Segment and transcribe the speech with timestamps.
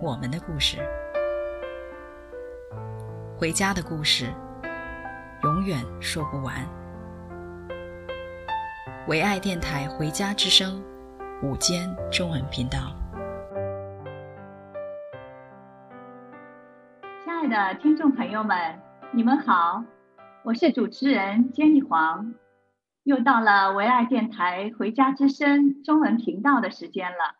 [0.00, 0.78] 我们的故事，
[3.36, 4.32] 回家的故事，
[5.42, 6.54] 永远说不完。
[9.08, 10.80] 唯爱电台《回家之声》
[11.46, 12.94] 午间中文频道，
[17.24, 19.82] 亲爱的听众朋友们，你们好，
[20.44, 22.34] 我是主持人 Jenny 黄，
[23.02, 27.34] 又到了唯爱电台《回家之声》中文频道的时间了。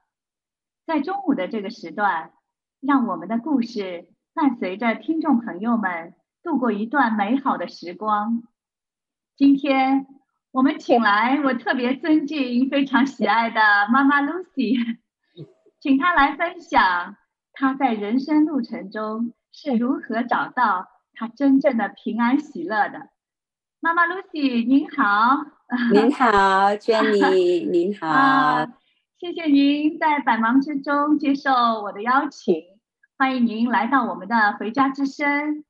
[0.85, 2.33] 在中午的这个时段，
[2.81, 8.43] 让我们的故事伴随着听众朋友们度过一段美好的时光。
[9.37, 10.07] 今天。
[10.51, 13.61] 我们请来我特别尊敬、非常喜爱的
[13.93, 14.97] 妈妈 Lucy，
[15.79, 17.17] 请她来分享
[17.53, 23.11] 她在人生路程中是如何找到她真正的平安喜乐的。
[23.79, 25.45] 妈妈 Lucy，您好。
[25.93, 26.27] 您好
[26.77, 28.07] ，Jenny， 您好。
[28.09, 28.67] 啊，
[29.21, 31.51] 谢谢您在百忙之中接受
[31.83, 32.63] 我的邀请，
[33.17, 35.65] 欢迎您来到我们的回家之声。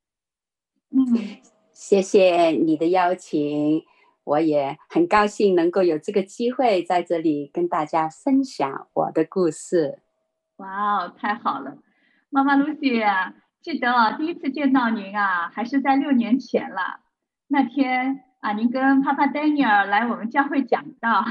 [0.90, 1.40] 嗯，
[1.72, 3.84] 谢谢你的邀请。
[4.24, 10.02] 我也很高兴能够有这个机会在这里跟大家分享我的故事。
[10.56, 11.78] 哇哦，太好了，
[12.28, 17.00] 妈妈 Lucy，记得第一次见到您啊，还是在六年前了。
[17.46, 21.24] 那天啊，您跟 Papa Daniel 来我们教会讲道，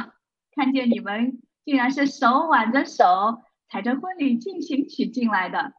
[0.56, 5.74] 看见你们竟然是手挽着手，踩着婚礼进行曲进来的。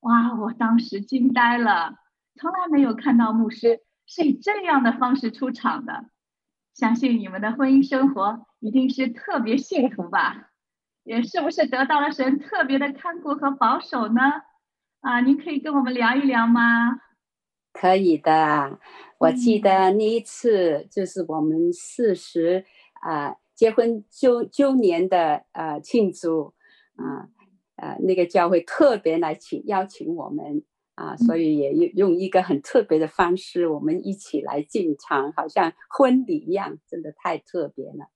[0.00, 1.96] 哇，我当时惊呆了，
[2.34, 6.06] 从来没有看到牧师是以这样的方式出场的。
[6.72, 10.48] 相信你们的婚姻生活一定是特别幸福吧？
[11.02, 14.22] 也是不是得到了神特别的看顾和保守呢？
[15.02, 17.00] 啊，您可以跟我们聊一聊吗？
[17.70, 18.80] 可以的，
[19.18, 22.64] 我记得那一次就是我们四十
[23.02, 26.54] 啊结婚周周年的呃庆祝
[26.96, 27.28] 啊
[27.76, 30.64] 呃那个教会特别来请邀请我们。
[30.96, 38.06] 啊，所以也用用一个很特别的方式，我们一起来进场，好像婚礼一样，真的太特别了。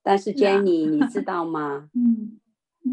[0.00, 1.90] 但是 Jenny，你 知道吗？
[1.92, 2.38] 嗯，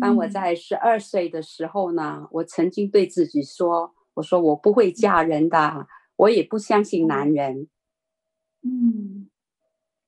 [0.02, 7.68] 当我在十二岁的时候呢，我曾经对自己说：“我说我不会嫁人的，我也不相信男人。”
[8.66, 9.30] 嗯，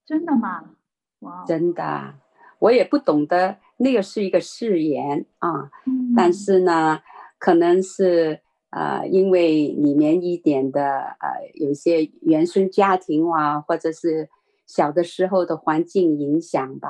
[0.07, 0.77] 真的吗？
[1.21, 2.13] 哇，真的，
[2.59, 5.71] 我也不懂得那个是一个誓言啊。
[6.15, 7.01] 但是呢，
[7.39, 8.41] 可能是。
[8.73, 10.81] 呃，因为里面一点的
[11.19, 14.29] 呃，有些原生家庭啊，或者是
[14.65, 16.89] 小的时候的环境影响吧，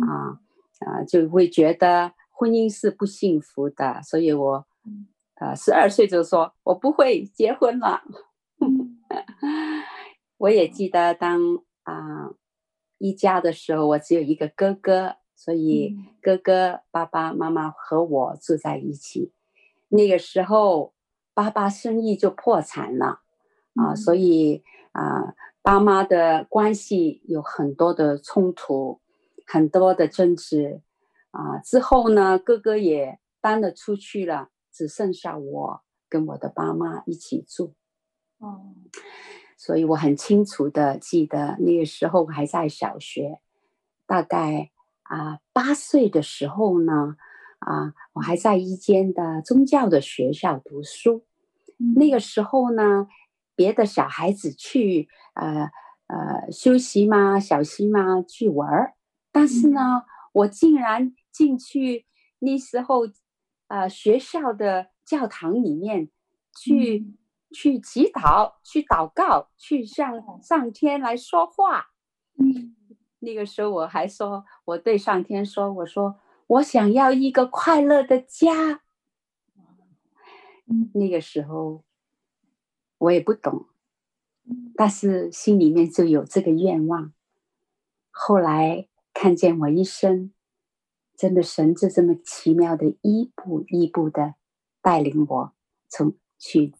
[0.00, 0.40] 啊
[0.80, 4.64] 啊，就会觉得婚姻是不幸福的，所以我
[5.34, 8.00] 呃十二岁就说我不会结婚了。
[10.38, 11.38] 我也记得当
[11.82, 12.34] 啊、呃、
[12.98, 19.32] 一家的时候，我只有一个哥哥，所以哥哥、爸爸妈妈和我住在一起，
[19.88, 20.92] 那个时候。
[21.36, 23.22] 爸爸生意就破产了，
[23.74, 24.62] 啊，所以
[24.92, 29.00] 啊，爸妈的关系有很多的冲突，
[29.44, 30.80] 很多的争执，
[31.32, 37.74] 啊，之后呢，哥哥也搬了出去了，只剩下我跟我的爸妈一起住。
[38.38, 38.72] 哦，
[39.56, 43.40] 所以我很清楚的记得那个时候我还在小学，
[44.06, 44.70] 大概
[45.02, 47.16] 啊八岁的时候呢。
[47.60, 51.24] 啊，我还在一间的宗教的学校读书，
[51.96, 52.20] 那个。
[52.20, 53.08] 时候呢，
[53.56, 55.70] 别的小孩子去呃
[56.08, 58.96] 呃休息嘛，小息嘛去玩儿，
[59.32, 60.02] 但是呢，
[60.34, 62.04] 我竟然进去
[62.40, 63.08] 那时候
[63.68, 66.10] 呃学校的教堂里面
[66.54, 67.16] 去、嗯、
[67.54, 71.92] 去祈祷、去祷告、去向上天来说话。
[72.36, 72.76] 嗯，
[73.20, 76.20] 那个时候我还说，我对上天说，我说。
[76.46, 78.82] 我想要一个快乐的家。
[80.92, 81.84] 那个时候
[82.98, 83.64] 我也不懂，
[84.76, 87.14] 但是心里面就有这个愿望。
[88.10, 90.34] 后来看见我一生，
[91.16, 94.34] 真的神就这么奇妙的一步一步的
[94.82, 95.52] 带领我，
[95.88, 96.74] 从去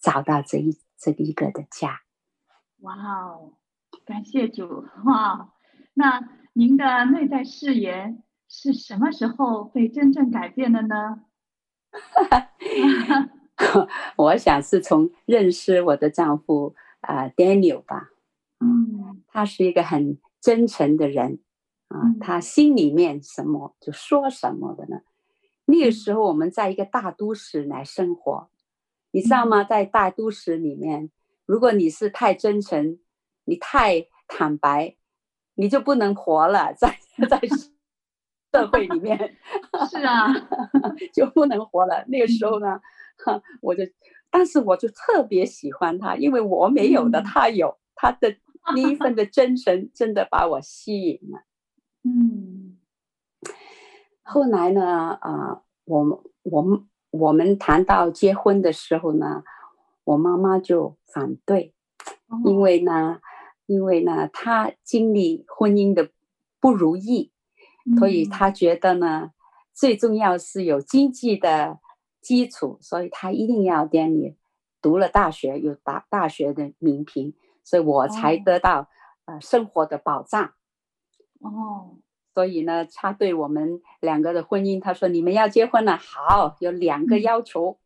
[0.00, 2.02] 找到这一这一个的家。
[2.80, 3.54] 哇哦，
[4.04, 4.84] 感谢主！
[5.04, 5.52] 哇，
[5.94, 8.22] 那您的内在誓言。
[8.50, 11.24] 是什么时候被真正改变的呢？
[14.16, 18.08] 我想是从认识我的丈夫啊、呃、Daniel 吧。
[18.60, 21.40] 嗯，他是一个很真诚的人
[21.88, 25.02] 啊，他心里面什么就说什么的呢。
[25.66, 28.48] 那个时候我们在一个大都市来生活，
[29.10, 29.64] 你知道吗？
[29.64, 31.10] 在大都市里面，
[31.46, 32.98] 如果你是太真诚，
[33.44, 34.96] 你太坦白，
[35.54, 37.40] 你就不能活了，在 在
[38.52, 39.36] 社会里面。
[39.90, 40.28] 是啊，
[41.12, 42.04] 就不能活了。
[42.08, 42.80] 那个时候呢，
[43.60, 43.82] 我就，
[44.30, 48.36] 但是我就特别喜欢他，因为我没有的他有，他的
[48.74, 51.44] 那一份的真诚真的把我吸引了。
[52.04, 52.78] 嗯。
[54.22, 59.42] 后来呢，啊、呃，我我们我们谈到结婚的时候呢，
[60.04, 61.74] 我妈妈就反对，
[62.44, 63.20] 因为呢，
[63.66, 66.10] 因为呢，她经历婚姻的
[66.60, 67.32] 不如意，
[67.98, 69.32] 所以她觉得呢，
[69.72, 71.78] 最重要是有经济的
[72.20, 74.36] 基础，所以她一定要带你
[74.82, 77.34] 读了大学，有大大学的名凭，
[77.64, 78.88] 所以我才得到
[79.24, 80.52] 呃生活的保障。
[81.40, 81.96] 哦。
[82.38, 87.80] 所以呢，他对我们两个的婚姻，他说：“你们要结婚了，好，有两个要求，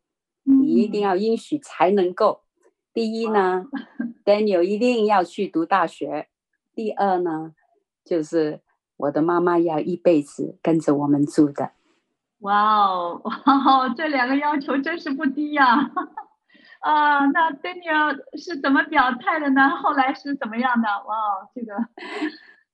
[0.45, 2.43] 嗯、你一定要应许才能够。
[2.93, 3.65] 第一呢
[4.23, 6.27] ，Daniel 一定要去读大学；
[6.75, 7.55] 第二呢，
[8.05, 8.61] 就是
[8.95, 11.71] 我的妈妈要一辈子跟着我们住的。”
[12.41, 15.89] 哇哦， 哇哦，这两个要求真是不低呀！
[16.81, 19.71] 啊，那 Daniel 是怎么表态的呢？
[19.81, 20.87] 后来是怎么样的？
[21.07, 21.73] 哇哦，这个。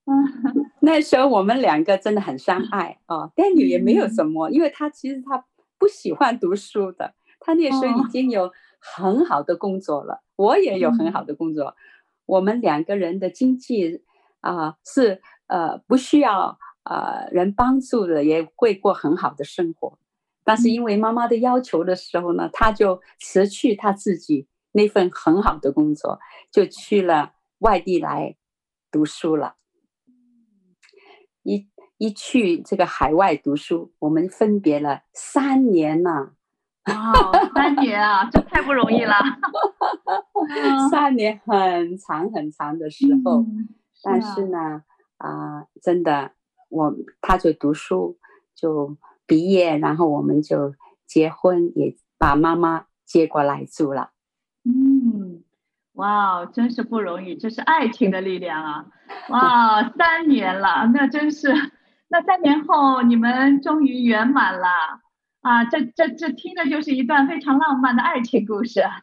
[0.82, 5.46] 那时候我们两个真的很相爱哦， Daniel 也没有什么，因为他其实他
[5.78, 11.76] 不喜欢读书的，他那时候已经有很好的工作了，我也有很好的工作，
[12.26, 14.04] 我们两个人的经济
[14.42, 19.98] 啊是呃不需要呃人帮助的，也会过很好的生活，
[20.44, 26.20] 但是因为妈妈的要求的时候呢，他就辞去他自己那份很好的工作，
[26.52, 28.36] 就去了外地来
[28.92, 29.56] 读书了。
[31.44, 36.32] 一一去这个海外读书，我们分别了三年呢。
[36.86, 37.14] 哇，
[37.54, 39.14] 三年啊，这太不容易了。
[40.90, 43.46] 三年很长很长的时候，
[44.04, 44.84] 但是呢，
[45.18, 46.32] 啊、呃，真的，
[46.70, 48.18] 我他就读书
[48.56, 48.98] 就
[49.28, 50.74] 毕业，然后我们就
[51.06, 54.12] 结婚，也把妈妈接过来住了。
[56.00, 56.02] 嗯。
[56.02, 58.86] 哇，真是不容易，这是爱情的力量啊！
[59.30, 61.54] 哇，三年了，那真是，
[62.08, 64.68] 那三年后你们终于圆满了
[65.42, 65.66] 啊！
[65.66, 69.02] 这这这听的就是一段非常浪漫的爱情故事啊！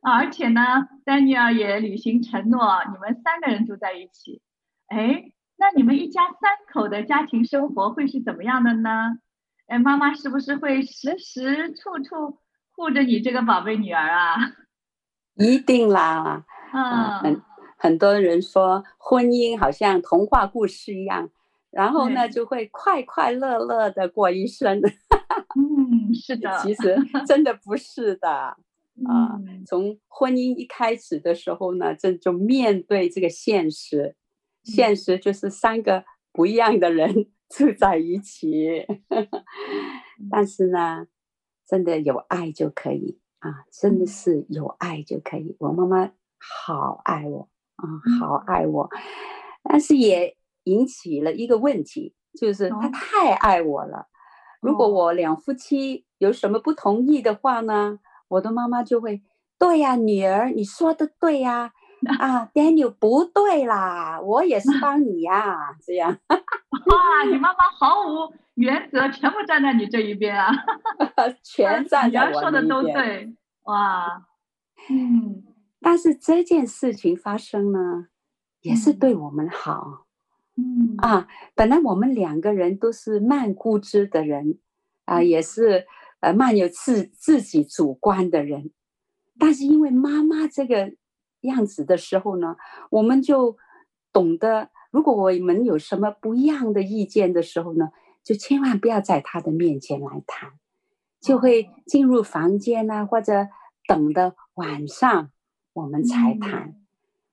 [0.00, 4.40] 而且呢，Daniel 也履行承诺，你们三个人住在一起。
[4.88, 9.18] 哎，那你们一家三口的家庭生活会是怎么样的呢？
[9.66, 12.38] 哎，妈妈是不是会时时处处
[12.74, 14.36] 护着你这个宝贝女儿啊？
[15.34, 17.40] 一定啦，啊，很
[17.76, 21.30] 很多人说婚姻好像童话故事一样，
[21.70, 24.80] 然后呢就会快快乐乐的过一生。
[25.56, 26.96] 嗯，是的，其实
[27.26, 28.28] 真的不是的。
[29.08, 29.38] 啊。
[29.66, 34.16] 从婚姻一开始的时候呢，这就面对这个现实，
[34.62, 38.84] 现实就是三个不一样的人住在一起，
[40.30, 41.06] 但是呢，
[41.66, 43.19] 真的有爱就可以。
[43.40, 45.56] 啊，真的是有爱就可以。
[45.58, 47.84] 我妈妈好爱我啊，
[48.18, 48.88] 好爱我，
[49.62, 54.06] 但是也引起了一个问题，就是她太爱我了。
[54.60, 59.22] 如果我两夫妻有什么不同意的话呢，我的妈妈就会，
[59.58, 61.72] 对呀，女儿，你说的对呀，啊
[62.54, 66.16] ，Daniel 不对啦，我也是 帮你呀，这样。
[66.30, 70.50] 哇，你妈妈毫无原则，全部站在你这一边啊！
[71.42, 72.32] 全站在我这边。
[72.32, 74.26] 你要说的都对，哇，
[74.88, 75.44] 嗯。
[75.82, 78.08] 但是这件事情发生呢，
[78.60, 80.04] 也是对我们好。
[80.56, 84.58] 嗯啊，本来我们两个人都是慢固执的人，
[85.06, 85.86] 啊，也是
[86.20, 88.70] 呃慢有自自己主观的人，
[89.38, 90.92] 但是因为妈妈这个
[91.42, 92.56] 样子的时候呢，
[92.90, 93.56] 我们就
[94.12, 94.70] 懂得。
[94.90, 97.90] 如果我们有什么不一样的意见的时候呢，
[98.24, 100.50] 就千万不要在他的面前来谈，
[101.20, 103.46] 就会进入房间啊，或者
[103.86, 105.30] 等的晚上
[105.74, 106.74] 我们才谈。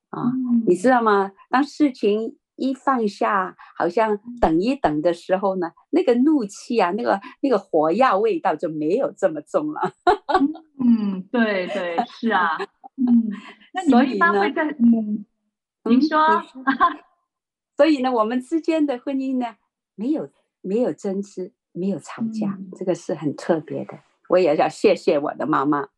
[0.10, 0.32] 啊，
[0.68, 1.32] 你知道吗？
[1.50, 9.94] 当事情一放下，好像等一等的时候呢，那个怒气啊，那个那个火药味道就没有这么重了。
[10.80, 12.56] 嗯，对对，是啊。
[12.96, 13.30] 嗯，
[13.78, 15.26] 那你一般会在嗯，
[15.86, 16.18] 您说。
[17.78, 19.56] 所以呢，我们之间的婚姻呢，
[19.94, 20.32] 没有
[20.62, 24.00] 没有争执，没有吵架，嗯、这个是很特别的。
[24.30, 25.90] 我也要谢谢我的妈妈。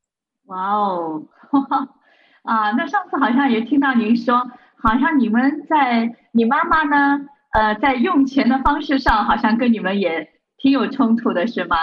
[0.48, 1.24] 哇哦，
[2.44, 4.36] 啊，那上次好像也听到您说，
[4.76, 11.78] 好像你们在你妈妈呢，呃，在用钱的方式上，好像跟你们也挺有冲突的，是吗？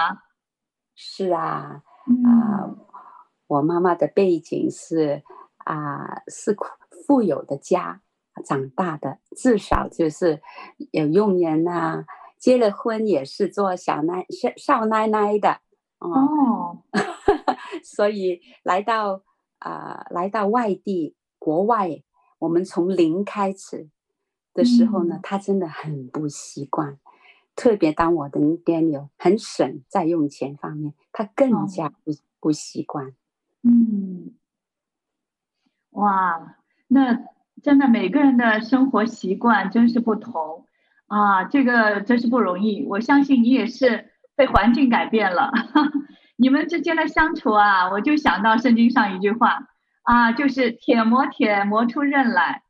[0.94, 2.78] 是啊，啊、呃，
[3.46, 5.22] 我妈妈的背景是
[5.66, 6.56] 啊、呃，是
[7.06, 8.00] 富有的家
[8.44, 10.40] 长大的，至少就是
[10.92, 12.04] 有佣人啊，
[12.38, 15.60] 结了婚也是做小奶少少奶奶的。
[15.98, 16.82] 哦，
[17.82, 19.22] 所以来到
[19.58, 22.02] 啊、呃，来到外地国外，
[22.38, 23.88] 我们从零开始
[24.52, 26.98] 的时候呢，嗯、他真的很不习惯。
[27.54, 33.14] 特别当我的 Daniel 很省在用钱方面，他更加不、哦、不习惯。
[33.62, 34.34] 嗯，
[35.96, 36.56] 哇，
[36.88, 37.18] 那
[37.62, 40.64] 真的每个人的生活习惯真是不同
[41.08, 42.84] 啊，这个真是不容易。
[42.84, 44.12] 我相信你也是。
[44.38, 45.50] 被环境改变了，
[46.36, 49.60] 你们之间的相处啊，我就想到圣经上一句话
[50.02, 52.60] 啊，就是铁磨铁磨出刃来。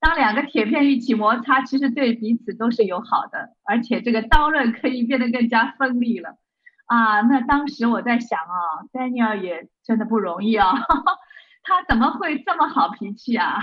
[0.00, 6.38] 当两个铁片一起摩擦，其实对彼此都是友好的，而且这个刀刃可以变得更加锋利了
[6.86, 7.20] 啊。
[7.20, 11.16] 那当时我在想啊，Daniel 也真的不容易啊，哈哈
[11.62, 13.58] 他怎么会这么好脾气啊？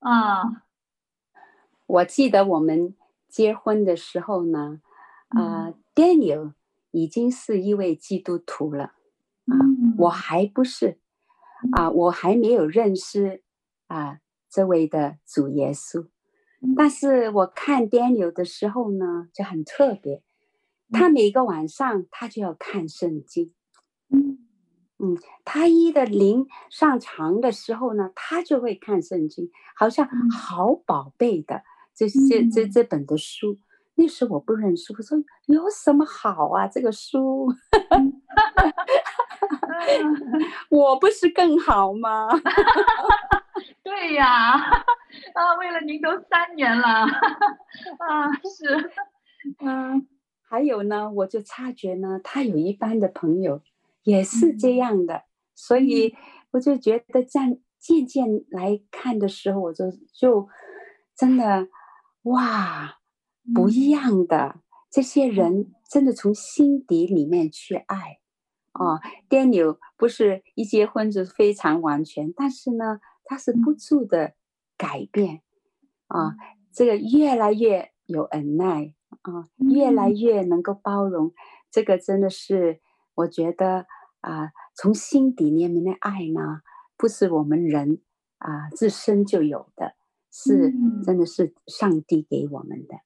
[0.00, 0.64] 啊，
[1.86, 2.94] 我记得我们
[3.28, 4.80] 结婚的时候呢，
[5.28, 5.74] 啊、嗯。
[5.94, 6.52] uh,，Daniel。
[6.90, 9.54] 已经是一位基督徒了，啊，
[9.98, 10.08] 我。
[10.08, 10.98] 还不是，
[11.72, 13.42] 啊，我还没有认识
[13.88, 16.08] 啊这位的主耶稣，
[16.74, 20.22] 但是我看 Daniel 的时候呢，就很特别，
[20.90, 23.52] 他每个晚上他就要看圣经，
[24.08, 24.47] 嗯
[25.00, 31.62] 嗯，他一的灵上场的时候呢，他就会看圣经，好像好宝贝的，
[31.94, 33.58] 这这这这本的书。
[33.94, 36.68] 那时我不认识，我说有什么好啊？
[36.68, 37.46] 这个书，
[40.70, 42.28] 我不是更好吗？
[43.82, 48.90] 对呀，啊，为了您都三年了，啊，是，
[49.58, 50.06] 嗯，
[50.42, 53.60] 还有呢，我就察觉呢，他有一般的朋友
[54.02, 55.24] 也是这样的，嗯、
[55.54, 56.14] 所以
[56.52, 60.48] 我就觉得这样渐渐来看的时候，我就就
[61.16, 61.68] 真的
[62.22, 62.96] 哇。
[63.54, 64.60] 不一样的。
[64.90, 68.18] 这些人，真的从心底里面去爱。
[68.74, 69.00] 哦。
[69.26, 74.34] Daniel 不是一结婚就非常完全，但是呢，他是不住的
[74.76, 75.40] 改变。
[76.08, 76.34] 啊、哦，
[76.70, 81.32] 这个越来越有恩爱啊、哦，越来越能够包容。
[81.70, 82.82] 这个真的是
[83.18, 83.86] 我觉得
[84.20, 86.62] 啊，从心底里面的爱呢，
[86.96, 88.00] 不是我们人
[88.38, 89.94] 啊自身就有的，
[90.30, 90.72] 是
[91.02, 93.00] 真的是上帝给我们的。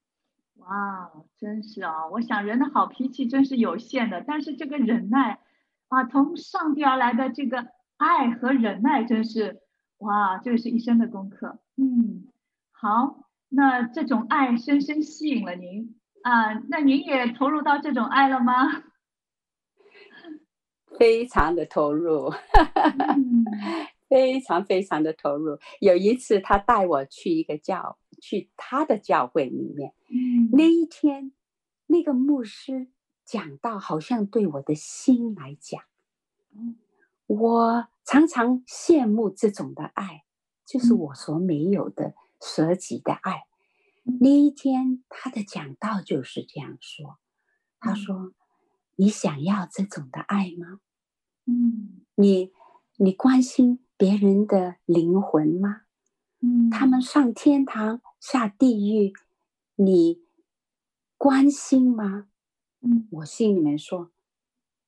[0.57, 2.07] 哇，真是啊！
[2.13, 5.41] 我想人的好脾气真是有限的，但是这个忍耐，
[5.89, 7.67] 啊，从上帝而来的这个
[7.97, 9.61] 爱和忍耐，真是
[9.99, 11.59] 哇，这个是一生的功课。
[11.77, 12.29] 嗯，
[12.71, 18.53] 好，那这种爱深深吸引了您啊，那您也投入到这种爱了吗？
[20.99, 22.33] 非常的投入，
[23.17, 23.45] 嗯、
[24.09, 25.59] 非常非常的投入。
[25.81, 27.99] 有一次，他带我去一个教。
[28.21, 31.33] 去他的教会里面，嗯、那一天，
[31.87, 32.87] 那个牧师
[33.25, 35.83] 讲到，好像对我的心来讲，
[36.53, 36.77] 嗯、
[37.27, 40.23] 我常常羡慕这种的爱，
[40.65, 43.43] 就是我所没有的舍己的爱。
[44.05, 47.19] 嗯、那一天，他的讲道就是这样说，
[47.81, 48.35] 他说：“嗯、
[48.97, 50.81] 你想要这种的爱吗？
[51.47, 52.53] 嗯，你
[52.97, 55.83] 你关心别人的灵魂吗？”
[56.45, 59.13] 嗯他们上天堂下地狱，
[59.77, 60.23] 你
[61.17, 62.27] 关心吗？
[62.81, 64.11] 嗯，我心里面说，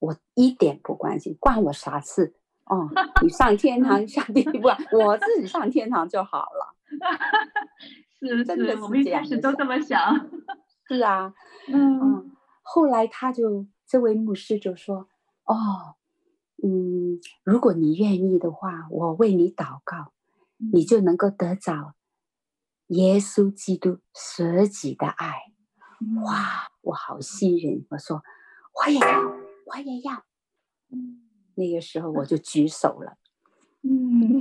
[0.01, 2.35] 我一点不关心，关我啥事？
[2.65, 2.89] 哦，
[3.23, 4.69] 你上天堂下地狱不，
[4.99, 6.75] 我自己上天堂就好了。
[8.19, 10.29] 是是，真的是我们一开始都这么想。
[10.89, 11.33] 是啊，
[11.69, 12.33] 嗯，嗯，
[12.63, 15.09] 后来他就这位牧师就说，
[15.45, 15.97] 哦，
[16.63, 20.13] 嗯，如果你愿意的话，我为你祷告。
[20.73, 21.95] 你就能够得着
[22.87, 25.53] 耶稣基督舍己的爱，
[26.25, 26.69] 哇！
[26.81, 28.23] 我好吸引，我说
[28.73, 29.21] 我也要，
[29.67, 30.25] 我也要。
[31.57, 33.19] 那个时候我就举手了。
[33.83, 34.41] 嗯，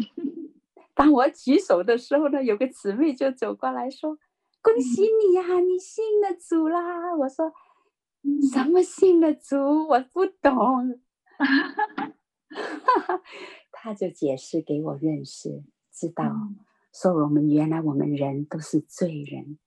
[0.94, 4.18] 当我举手的时候呢，有个姊妹就走过来说
[4.62, 7.52] ：“恭喜你呀，你信了主啦！”我说
[8.52, 9.88] ：“什么信的主？
[9.88, 11.00] 我不懂。
[13.72, 15.64] ”他就解释给我认识。
[15.92, 16.32] 知道，
[16.94, 19.60] 说我们原来我们人都是罪人，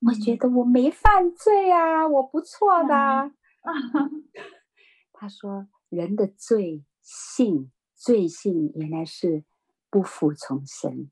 [0.00, 2.94] 我觉得我没犯罪啊，我不错的。
[2.94, 3.32] 啊
[5.12, 9.44] 他说人的罪性，罪性原来是
[9.90, 11.10] 不服从神，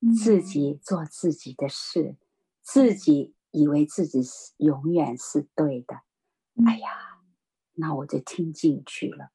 [0.00, 2.16] 嗯、自己做自己的事，
[2.62, 6.02] 自己以为自己是永远是对的。
[6.54, 7.20] 嗯、哎呀，
[7.74, 9.30] 那我就听进去了，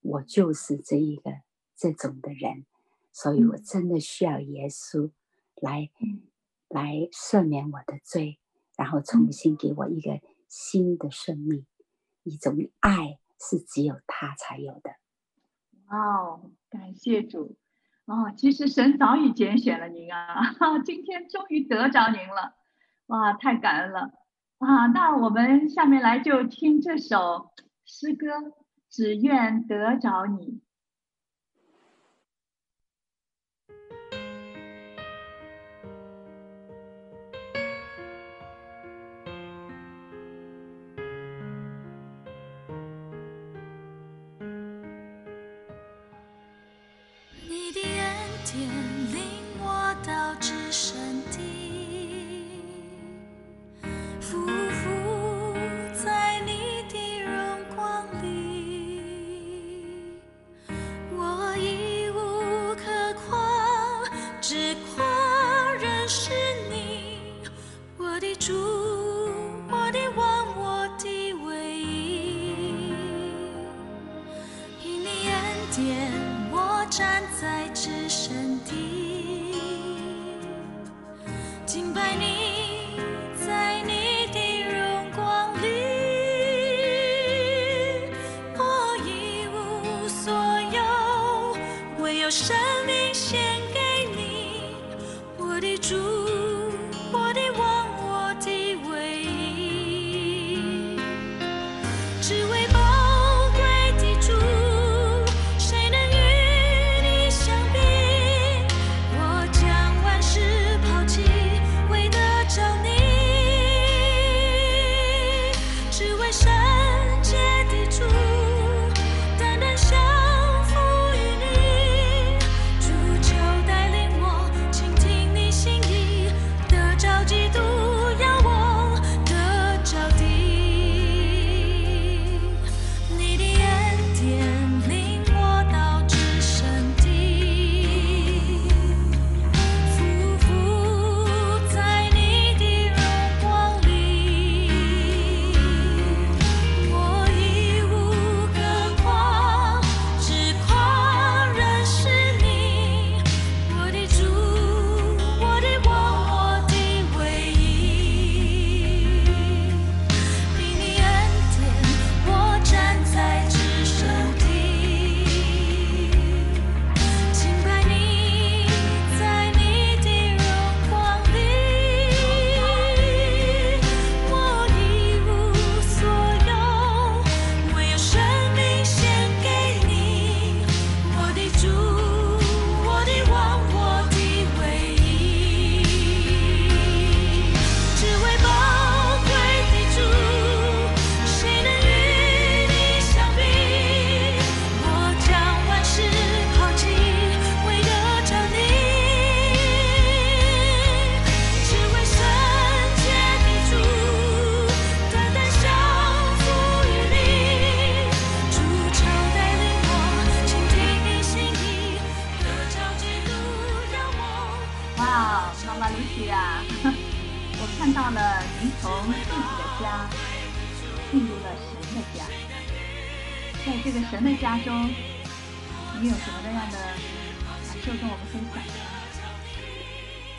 [0.00, 1.30] 我就是这一个
[1.76, 2.66] 这种的人，
[3.12, 5.10] 所以我真的需要耶稣
[5.56, 6.22] 来、嗯、
[6.68, 8.38] 来赦免我的罪，
[8.76, 11.66] 然后重新给我一个新的生命，嗯、
[12.24, 13.18] 一种爱。
[13.36, 14.90] 是只有他才有的。
[15.90, 17.58] 哦，感谢主！
[18.06, 20.40] 哦，其实神早已拣选了您啊，
[20.82, 22.56] 今天终于得着您了，
[23.06, 24.12] 哇，太感恩了
[24.64, 24.86] 啊！
[24.86, 27.50] 那我们下面来就听这首
[27.84, 28.26] 诗歌
[28.90, 30.46] 《只愿得着你》。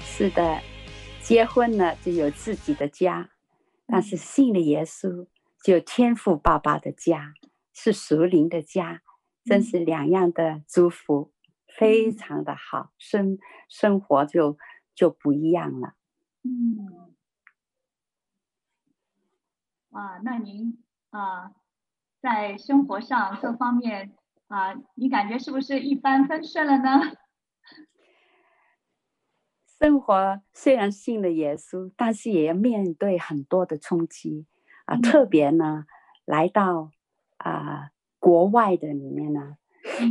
[0.05, 0.61] 是的，
[1.21, 3.31] 结婚了就有自己的家，
[3.87, 5.27] 但是信了耶稣
[5.63, 7.33] 就有天父爸爸的家，
[7.73, 9.01] 是属灵的家，
[9.43, 11.33] 真是两样的祝福，
[11.67, 14.57] 非常的好，生生活就
[14.93, 15.95] 就不一样了。
[16.43, 17.15] 嗯，
[19.89, 20.77] 啊，那您
[21.09, 21.53] 啊，
[22.25, 24.11] 在生活上各方面
[24.47, 26.99] 啊，你感觉是不是一帆风顺了呢？
[29.79, 34.47] 生活虽然信了耶稣，但是也要面对很多的冲击
[34.85, 34.97] 啊！
[34.97, 35.85] 特别呢，
[36.25, 36.89] 来到
[37.37, 39.57] 啊国外的里面呢，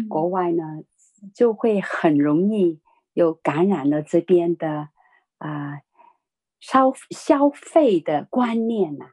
[0.08, 0.84] 国外呢
[1.34, 2.80] 就会很容易
[3.14, 4.90] 有感染了这边的
[5.38, 5.80] 啊
[6.60, 9.06] 消消费的观念呐。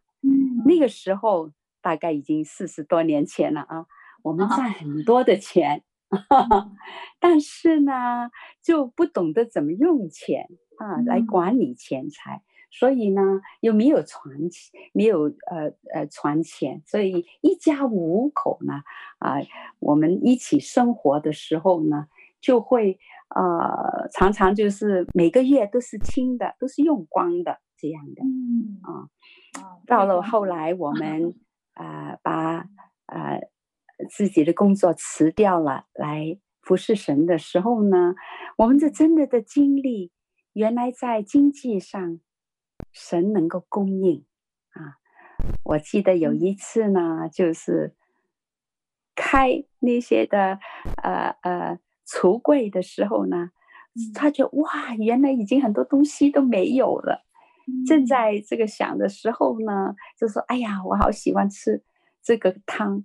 [0.68, 1.50] 那个时候
[1.82, 3.86] 大概已经四十多年前了啊，
[4.24, 5.84] 我们赚很多的钱，
[7.20, 8.30] 但是呢，
[8.62, 18.84] 就不懂得怎么用钱啊，来管理钱财，所以呢，又没有传钱，没有呃呃传钱，所以一家五口呢，
[19.20, 19.38] 啊，
[19.80, 22.08] 我们一起生活的时候呢，
[22.40, 23.00] 就会
[23.36, 29.10] 呃常常就是每个月都是清的，都是用光的这样的，嗯啊，
[29.88, 30.92] 到了后来我。
[30.92, 31.34] 们
[31.74, 32.66] 啊、呃、把。
[33.08, 33.42] 呃，
[34.10, 38.16] 自己的工作辞掉了，来服侍神的时候呢，
[38.56, 40.14] 我们这真的的经历，
[40.54, 42.22] 原来在经济上，
[42.94, 44.26] 神能够供应
[44.70, 44.96] 啊。
[45.66, 47.94] 我记得有一次呢，就是
[49.14, 50.60] 开那些的
[51.04, 53.52] 呃呃橱柜的时候呢，
[54.16, 57.26] 他就哇，原来已经很多东西都没有了。
[57.86, 61.84] 正在这个想的时候呢，就说：“哎呀，我好喜欢吃。”
[62.24, 63.04] 这个汤，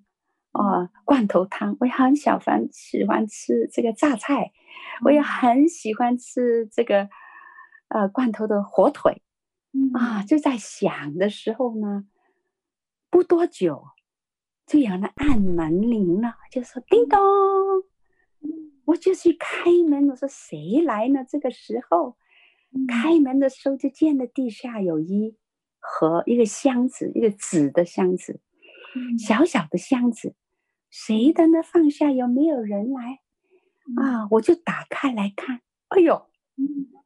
[0.53, 4.53] 哦，罐头汤，我也很喜欢喜欢吃这个榨菜，
[5.07, 7.09] 我也很喜欢吃这个，
[7.89, 9.23] 呃，罐头的火腿，
[9.95, 12.05] 啊，就在想的时候呢，
[13.09, 13.85] 不多久，
[14.67, 17.19] 就有人按门铃了，就说叮咚，
[18.85, 21.25] 我就去开门，我说谁来呢？
[21.27, 22.19] 这个时候，
[22.89, 25.37] 开门的时候就见了地下有一
[25.79, 28.41] 盒一个箱子，一个纸的箱子。
[29.19, 30.35] 小小的箱子，
[30.91, 31.63] 谁的呢？
[31.63, 33.21] 放下有没有人来？
[34.03, 36.31] 啊，我就打开来看，哎呦，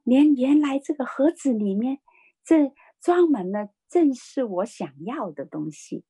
[0.04, 1.98] 连原来这个盒子里面，
[2.44, 6.04] 这装满了正是我想要的东西。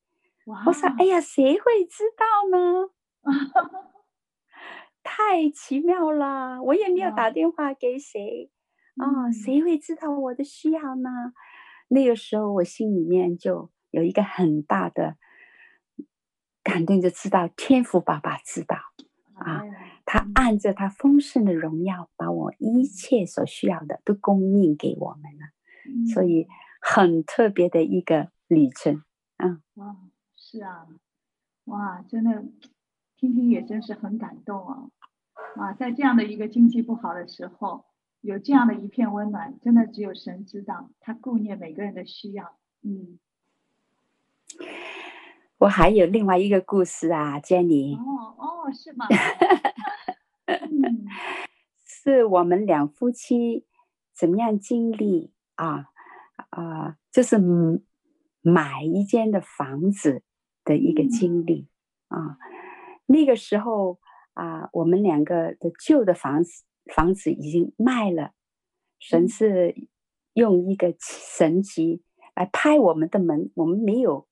[0.47, 2.91] 哇我说，哎呀，谁会知道呢？
[5.03, 6.63] 太奇妙了！
[6.63, 8.51] 我也没有打电话给谁
[9.01, 11.33] 啊，谁会知道我的需要呢？
[11.89, 15.17] 那个时候我心里面就有一个很大的。
[16.63, 18.77] 感动就知道天父爸爸知道
[19.35, 19.65] 啊，
[20.05, 26.47] 他按着他丰盛的荣耀，把我一切所需要的都供应给我们了，所以
[26.81, 29.03] 很特别的一个旅程
[29.39, 29.63] 啊！
[29.75, 29.97] 哇，
[30.37, 30.87] 是啊，
[31.65, 32.45] 哇，真的
[33.17, 34.91] 听听也真是很感动啊！
[35.57, 37.87] 啊，在这样的一个经济不好的时候，
[38.21, 43.19] 有这样的一片温暖，真的只有神知道，他顾念每个人的需要，嗯。
[45.59, 47.97] 我还有另外一个故事啊，Jenny。
[47.97, 49.07] 哦哦，是吗？
[51.85, 53.67] 是我们两夫妻
[54.15, 55.91] 怎么样经历啊
[56.49, 57.39] 啊，就是
[58.41, 60.23] 买一间的房子
[60.65, 61.69] 的一个经历
[62.09, 62.39] 啊。
[63.05, 63.99] 那个时候
[64.33, 66.65] 啊，我们两个的旧的房子
[66.95, 68.33] 房子已经卖了，
[68.99, 69.75] 神是
[70.33, 72.03] 用一个神迹
[72.35, 74.29] 来拍我们的门，我们没有。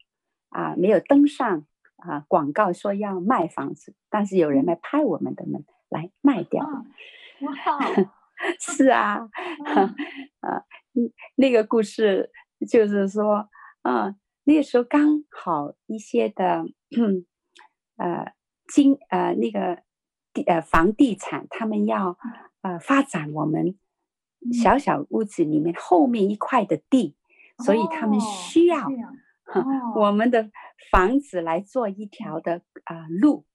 [0.50, 6.64] 啊，没有登上啊广告说要卖房子，但是有人来拍我们的门来卖掉。
[6.64, 7.52] 哇，
[8.58, 9.28] 是啊，
[10.40, 10.64] 啊，
[11.36, 12.30] 那个故事
[12.66, 13.50] 就是说，
[13.82, 16.64] 啊，那个时候刚好一些的，
[17.98, 18.32] 呃，
[18.72, 19.87] 经呃那个地
[20.46, 22.16] 呃房地产他们要
[22.62, 23.76] 呃发展我们
[24.52, 27.16] 小小屋子里面后面一块的地，
[27.58, 28.86] 所以他们需要。
[29.96, 30.50] 我们的
[30.90, 33.46] 房子来做一条的啊路，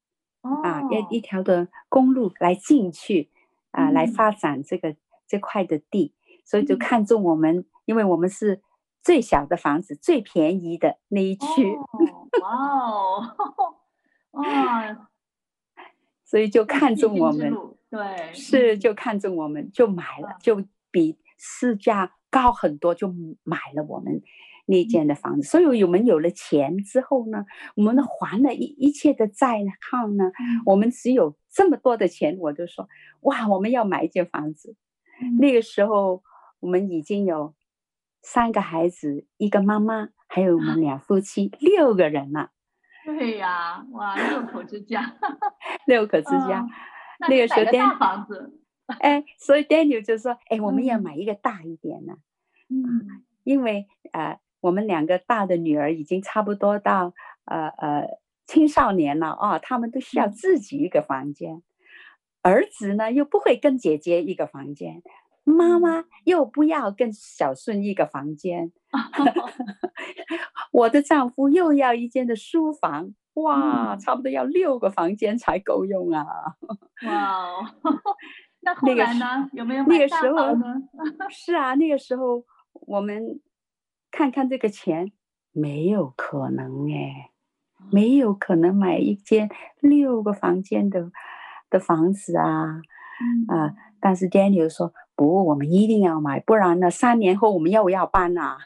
[0.42, 3.30] 啊一一条的公路来进去
[3.70, 4.96] 啊，来发展这个
[5.28, 8.64] 这块的地，所以就看中我们，因为我们是
[9.04, 11.78] 最小的房子，最便宜的那一区。
[12.42, 13.22] 哇哦，
[14.32, 15.08] 哇，
[16.34, 17.54] 所以就看中我们，
[17.92, 24.20] 对，是就看中我们就买了，就比市价高很多，就买了我们。
[24.66, 29.60] 那间的房子，所以我们有了钱之后呢，我们还了一一切的债
[29.92, 30.32] 号呢，
[30.66, 32.88] 我们只有这么多的钱，我就说，
[33.24, 34.78] 哇，我们要买一间房子。
[35.38, 36.24] 那个时候
[36.62, 37.54] 我们已经有
[38.22, 42.52] 三个孩子，一个妈妈，还有我们两夫妻，六个人了。
[43.06, 45.14] 对呀，哇，六口之家，
[45.86, 46.66] 六口之家。
[47.28, 48.60] 那个时候大房子，
[49.00, 52.14] 哎，所以 Daniel 就说，哎，我们要买一个大一点的，
[52.70, 54.40] 嗯，因为呃。
[54.64, 57.14] 我们两个大的女儿已经差不多到
[57.44, 58.08] 呃呃
[58.48, 61.62] 青少年了啊，他们都需要自己一个房间。
[62.42, 65.04] 儿子呢又不会跟姐姐一个房间，
[65.44, 68.72] 妈妈又不要跟小孙一个房间。
[70.74, 76.26] 我的丈夫又要一间的书房，哇，差不多要六个房间才够用啊！
[77.08, 77.66] 哇哦，
[78.60, 79.50] 那后来呢？
[79.54, 80.66] 有没有那个时候呢？
[81.32, 83.40] 是啊，那个时候我们。
[84.16, 85.12] 看看这个钱，
[85.52, 87.32] 没有可能哎，
[87.92, 91.12] 没有可能买一间六个房间的
[91.72, 92.80] 的房子啊，
[93.20, 93.74] 嗯、啊！
[94.00, 98.60] 但是 Daniel 说不，我们一定要买，不然呢，三年后我们要不要搬啊？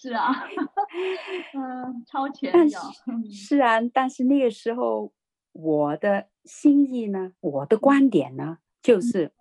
[0.00, 0.30] 是啊，
[1.54, 2.80] 嗯，超前要
[3.30, 5.12] 是啊，但是那个时候
[5.52, 9.32] 我的心意呢，我的观点呢，就是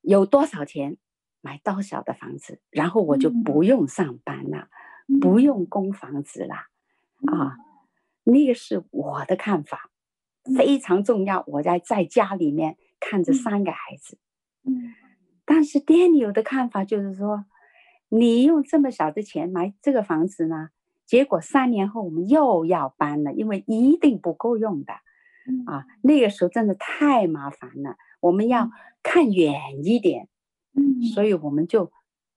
[0.00, 0.96] 有多少钱
[1.42, 4.68] 买多少的房子，然后我就不用上班了。
[5.20, 6.68] 不用供房子啦，
[7.32, 7.56] 啊，
[8.22, 9.90] 那个是我的看法，
[10.56, 11.42] 非常重要。
[11.48, 14.18] 我在在家里面看着三个孩子，
[14.62, 14.94] 嗯，
[15.44, 17.44] 但是 Daniel 的看法就是说，
[18.10, 20.68] 你用这么少的钱买这个房子呢，
[21.06, 24.92] 结果三年后我们又要搬了，因为一定不够用的，
[25.66, 28.70] 啊，那个时候真的太麻烦了，我们要
[29.02, 30.28] 看远一点，
[30.74, 31.90] 嗯，所以我们就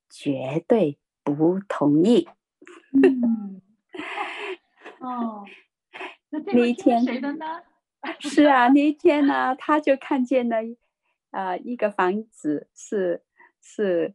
[0.10, 2.30] 绝对不同意。
[3.04, 3.62] 嗯，
[5.00, 5.44] 哦，
[6.30, 6.40] 那
[6.74, 7.46] 天谁的呢？
[8.20, 10.58] 是啊，那一天呢，他就看见了，
[11.32, 13.24] 呃，一个房子是
[13.62, 14.14] 是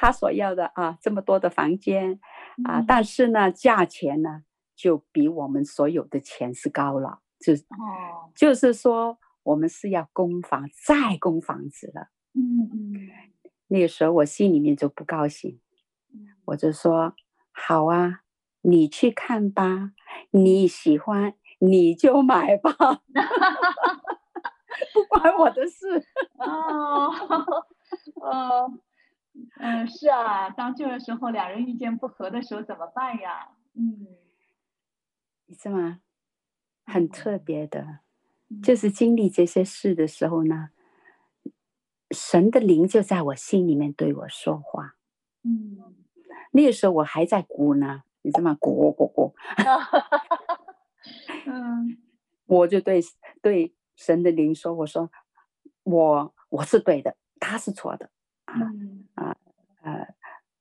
[0.00, 2.20] 他所要的啊，这么多的房间
[2.64, 4.44] 啊，但是呢，价钱呢
[4.76, 12.10] 就比我们所有的钱是高了，就哦，就是说我们是要供房再供房子了。
[12.34, 13.10] 嗯嗯，
[13.66, 15.58] 那个时候我心里面就不高兴，
[16.44, 17.14] 我就说。
[17.60, 18.20] 好啊，
[18.60, 19.90] 你去看吧，
[20.30, 22.70] 你喜欢你就买吧，
[24.94, 26.00] 不关我的事。
[26.36, 27.12] 哦，
[28.22, 28.72] 哦，
[29.58, 33.48] 嗯，是啊，当这个时候两人意见不合的时候怎么办呀？
[33.74, 34.06] 嗯，
[35.46, 36.00] 你知道吗？
[36.86, 38.00] 很特别的，
[38.62, 40.70] 就是经历这些事的时候呢，
[42.10, 44.94] 神的灵就在我心里面对我说话。
[45.42, 45.94] 嗯。
[46.52, 48.56] 那个时候我还在鼓呢，你知道吗？
[48.58, 49.34] 鼓鼓鼓，
[51.44, 51.98] 嗯，
[52.46, 53.02] 我就对
[53.42, 55.10] 对神的灵说：“我说
[55.82, 58.08] 我我是对的，他是错的，
[58.46, 59.36] 啊、嗯、啊
[59.82, 60.14] 呃，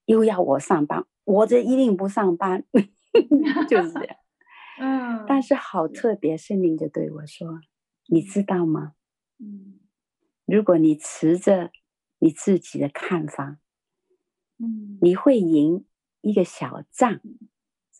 [0.06, 2.66] 又要我上班，我这一定不上班，
[3.70, 4.18] 就是这样。
[4.80, 7.62] 嗯，但是好特别，圣灵就对我说：
[8.08, 8.94] 你知道吗？
[9.40, 9.80] 嗯，
[10.46, 11.72] 如果你持着
[12.20, 13.58] 你自己的看法。”
[14.60, 15.86] 嗯，你会赢
[16.22, 17.22] 一个小仗，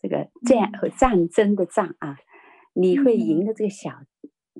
[0.02, 0.88] 这个战和。
[0.88, 2.18] 战争的仗啊，
[2.72, 3.54] 你会赢的。
[3.54, 4.02] 这个小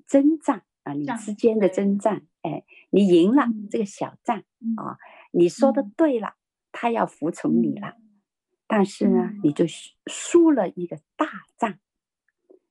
[0.06, 4.44] 征战啊，你之间的征战，哎，你赢了这个小战
[4.76, 4.96] 啊，
[5.32, 6.34] 你说的对了，
[6.80, 7.96] 他要服从你了，
[8.68, 9.64] 但是呢，你就
[10.06, 11.76] 输了一个大仗，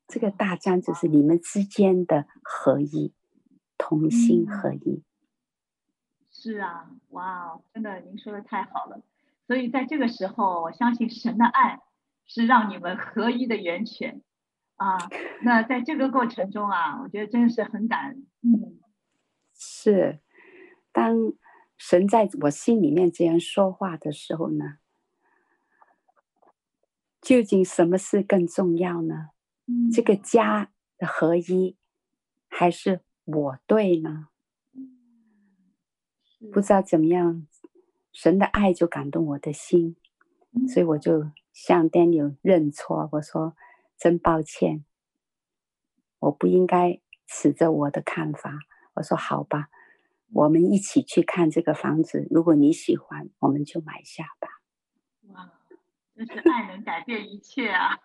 [0.08, 3.14] 这个大仗就是你们之间的合一，
[3.78, 5.04] 同心合一。
[6.32, 9.04] 是啊，哇，真的，您说的太好了。
[9.46, 11.82] 所以在这个时候，我相信神的爱
[12.26, 14.22] 是让你们合一的源泉
[14.78, 14.98] 啊。
[15.42, 18.26] 那在这个过程中啊，我觉得真的是很感恩。
[18.42, 18.80] 嗯，
[19.54, 20.22] 是。
[20.94, 21.34] 当
[21.78, 24.80] 神在我心里面这样说话的时候呢，
[27.22, 29.30] 究竟什么事更重要呢？
[29.66, 31.76] 嗯，这个家的合一，
[32.48, 34.30] 还是我对呢？
[36.52, 37.48] 不知道怎么样。
[38.14, 39.96] 神的爱就感动我的心，
[40.68, 43.08] 所以我就向 Daniel 认错。
[43.12, 43.56] 我说
[43.96, 44.84] ：“真抱歉，
[46.18, 48.58] 我不应该持着我的看法。”
[48.96, 49.70] 我说：“好吧，
[50.34, 52.28] 我们一起去看这个房子。
[52.30, 54.48] 如果你喜欢，我们就买下吧。”
[55.34, 55.52] 哇，
[56.16, 58.00] 真是爱能改变一切啊！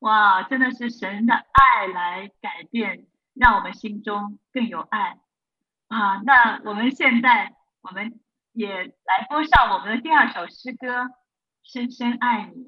[0.00, 5.18] 哇，真的是神的爱来改变，让我们心中更有爱
[5.88, 6.22] 啊！
[6.24, 8.20] 那我们现在，我们。
[8.56, 10.86] 也来播上我们的第二首诗歌
[11.62, 12.62] 《深深爱你》。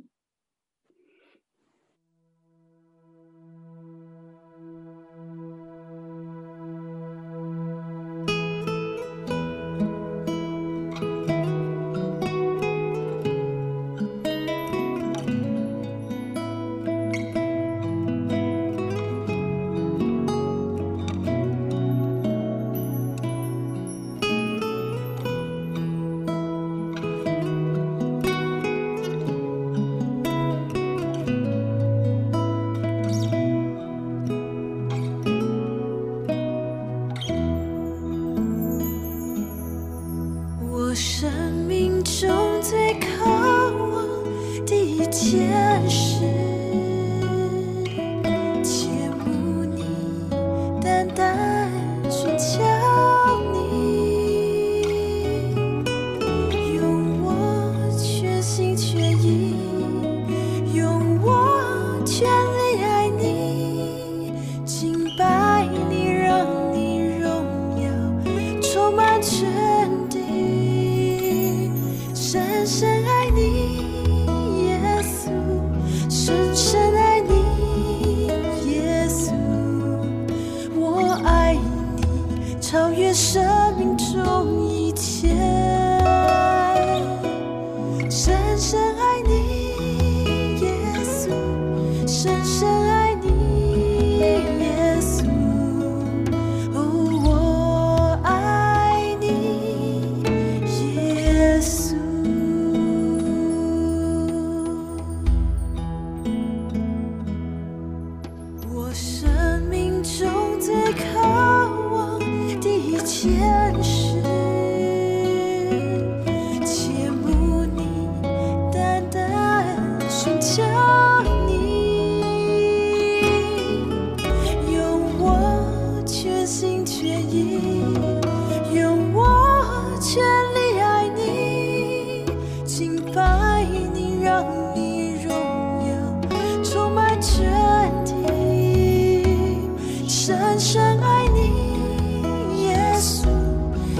[140.28, 143.24] 深深爱你耶稣。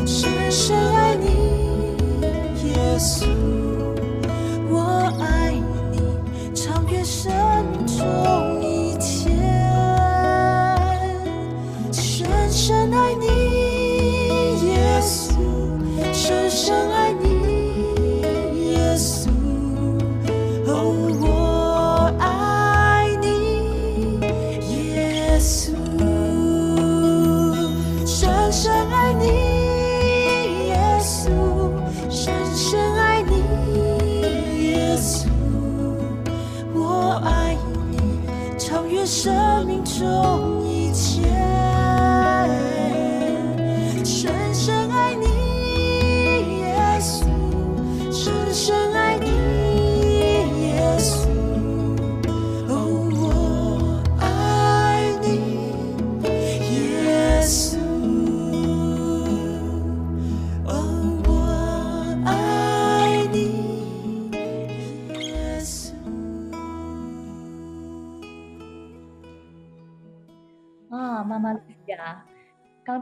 [0.06, 3.38] 深深爱你耶稣。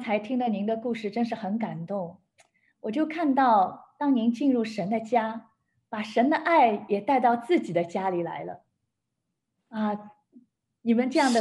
[0.06, 2.18] 才听了您的故事，真是很感动。
[2.78, 5.50] 我就看到，当您进入神的家，
[5.88, 8.62] 把神的爱也带到自己的家里来了。
[9.68, 10.12] 啊，
[10.82, 11.40] 你们这样的，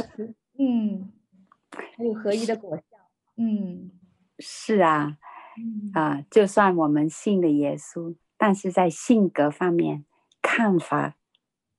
[0.58, 1.12] 嗯，
[1.70, 2.82] 还有合一的果效，
[3.36, 3.92] 嗯，
[4.40, 5.16] 是啊，
[5.94, 10.04] 啊，就算我们信了耶稣，但是在性格方面、
[10.42, 11.14] 看法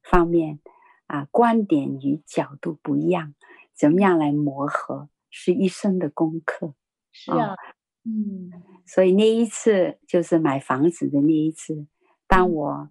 [0.01, 0.61] 方面，
[1.07, 3.33] 啊，观点与角度不一样，
[3.73, 5.09] 怎么样来磨合？
[5.29, 6.73] 是一生的功课，
[7.11, 7.55] 是啊，
[8.03, 8.51] 嗯，
[8.85, 11.87] 所以那一次就是买房子的那一次，
[12.27, 12.89] 当我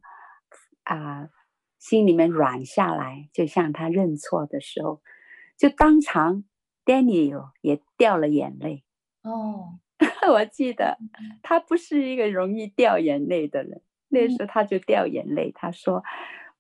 [0.84, 1.30] 啊、呃、
[1.78, 5.02] 心里面软下来，就向他认错的时候，
[5.56, 6.44] 就当场
[6.84, 8.84] Daniel 也掉了眼泪。
[9.22, 9.80] 哦，
[10.30, 10.98] 我记得
[11.42, 15.50] 他不是一个容易掉眼泪的人，那时候他就掉眼泪。
[15.52, 16.04] 他说：“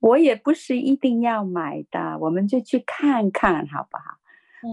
[0.00, 4.18] 我也不是一定要买的，我们就去看看，好不好？”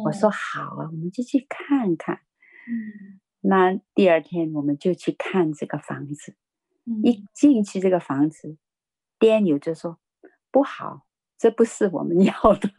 [0.05, 2.21] 我说好啊，我们就去看看。
[2.67, 6.35] 嗯，那第二天我们就去看这个房子。
[6.85, 8.57] 嗯，一进去这个房子
[9.19, 9.99] ，Daniel 就说
[10.51, 11.05] 不好，
[11.37, 12.69] 这不是我们 要的。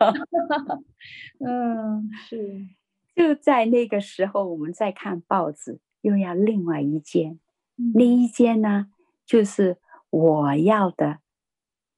[1.40, 2.66] 嗯，是。
[3.14, 7.38] 就在那个时候，我们在看报纸，又要另外一间。
[7.76, 8.88] 嗯，那一间呢，
[9.24, 9.78] 就是
[10.10, 11.20] 我要的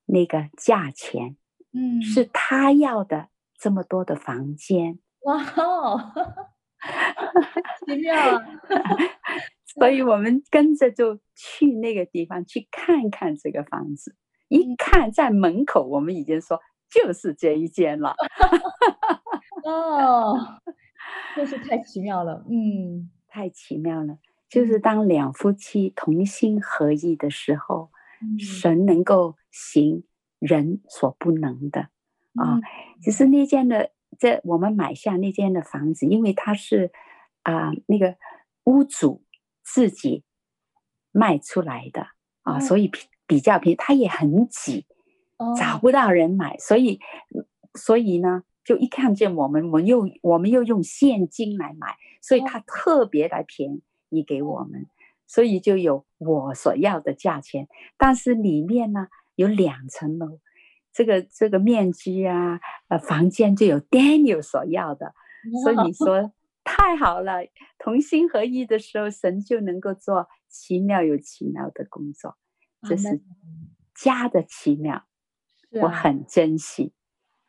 [0.07, 1.37] 那个价钱。
[1.73, 3.29] 嗯，是他要的。
[3.59, 6.13] 这么多的房间，哇哦，
[7.87, 8.43] 奇妙啊！
[9.75, 14.17] 所以我们跟着就去那个地方去看看这个房子。
[14.49, 18.15] 一看在门口，我们已经说就是这一间了。
[19.65, 20.39] 哦，
[21.35, 24.19] 真是太奇妙了，嗯，太奇妙了。
[24.49, 27.91] 就是当两夫妻同心合意的时候，
[28.23, 30.05] 嗯、神能够行
[30.39, 31.89] 人所不能的。
[32.37, 32.61] 啊，
[33.03, 36.93] 其实、嗯、那间的这我们买下那间的房子，因为它是
[37.43, 38.17] 啊、呃、那个
[38.65, 39.23] 屋主
[39.63, 40.25] 自己
[41.13, 42.09] 卖出来的
[42.43, 44.87] 啊，哦、所以比比较便宜，它也很挤，
[45.39, 45.79] 哦、找。
[45.79, 47.01] 不到人买，所以
[47.75, 54.87] 所以呢，就一看见我们，我们又我们又用现金来买，所以他特别来便宜给我们，哦、
[55.27, 60.39] 所以就有我所要的价钱，但是里面呢有两层楼。
[60.97, 65.13] 这个这个面积啊，呃，房间就有 Daniel 所要的，
[65.63, 66.33] 所以你说
[66.65, 67.41] 太好了，
[67.79, 72.39] 同心合意的时候，神就能够做奇妙有奇妙的工作，
[72.89, 73.21] 这是
[73.95, 75.05] 家的奇妙，
[75.83, 76.95] 我很珍惜。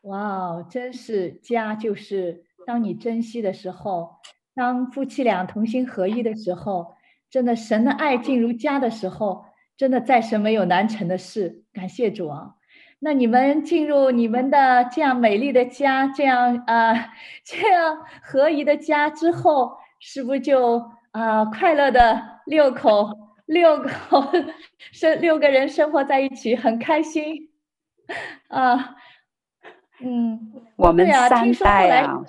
[0.02, 4.18] 哇哦，真是家，就是当你珍惜的时候，
[4.54, 6.96] 当夫妻俩同心合意的时候，
[7.30, 9.46] 真的神的爱进入家的时候，
[9.78, 11.64] 真的再神没有难成的事。
[11.72, 12.56] 感谢主啊！
[13.00, 17.10] 那你们进入你们的这样美丽的家，这样啊、呃，
[17.44, 20.78] 这样合宜的家之后，是不是就
[21.12, 23.10] 啊、呃、快乐的六口
[23.46, 24.24] 六口
[24.92, 27.50] 生六个人生活在一起，很开心
[28.50, 28.96] 啊？
[30.00, 32.24] 嗯，我们三代啊，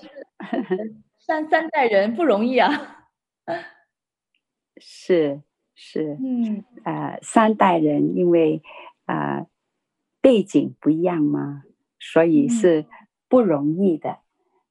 [1.19, 3.07] 三 三代人不容易啊。
[4.81, 5.43] 是
[5.75, 8.63] 是，嗯，呃，三代人因为
[9.07, 9.47] 啊、呃、
[10.21, 11.63] 背景不一样嘛，
[11.99, 12.87] 所以是
[13.29, 14.11] 不容易的。
[14.11, 14.19] 嗯、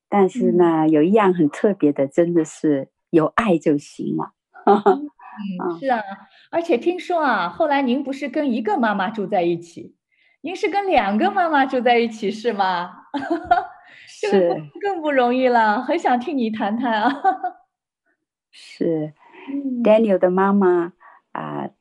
[0.10, 4.34] 但是呢，有一样很特别的，真的是有爱就行了。
[5.38, 6.02] 嗯，是啊，
[6.50, 9.96] 而且听说啊，后来您不是跟一个妈妈住在一起，
[10.42, 13.04] 您是跟两个妈妈住在一起，是吗？
[14.08, 17.22] 是，更不容易了，很想听你谈谈啊。
[18.52, 19.14] 是
[19.84, 20.94] ，Daniel 的妈妈
[21.34, 21.72] 啊，呃，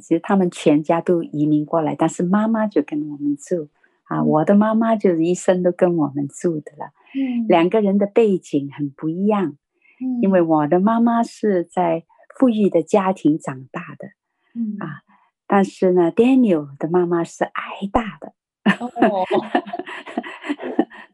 [0.00, 3.68] 其实他们全家都移民过来，但是妈妈就跟我们住
[4.04, 4.20] 啊。
[4.20, 6.92] 嗯、我的妈妈就是一生都跟我们住的了。
[7.14, 9.56] 嗯，两个人的背景很不一样。
[10.00, 12.04] 嗯，因为我的妈妈是在
[12.38, 14.08] 富裕的家庭长大的。
[14.54, 15.02] 嗯啊，
[15.46, 17.62] 但是呢，Daniel 的妈妈是挨
[17.92, 18.32] 打的。
[18.78, 19.24] 哦。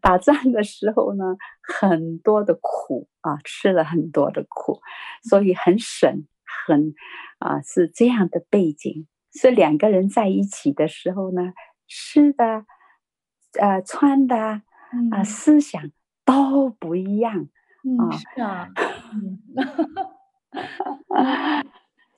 [0.00, 4.80] 打仗的时候呢，很多的苦啊，吃了很多的苦，
[5.28, 6.24] 所以很省，
[6.66, 6.94] 很
[7.38, 9.06] 啊，是这样的背景。
[9.32, 11.52] 是两个人在一起的时候呢，
[11.86, 12.64] 吃的、
[13.60, 14.62] 呃，穿的啊，
[15.12, 15.90] 嗯、思想
[16.24, 17.48] 都不一样
[17.98, 18.10] 啊。
[18.16, 18.68] 是啊，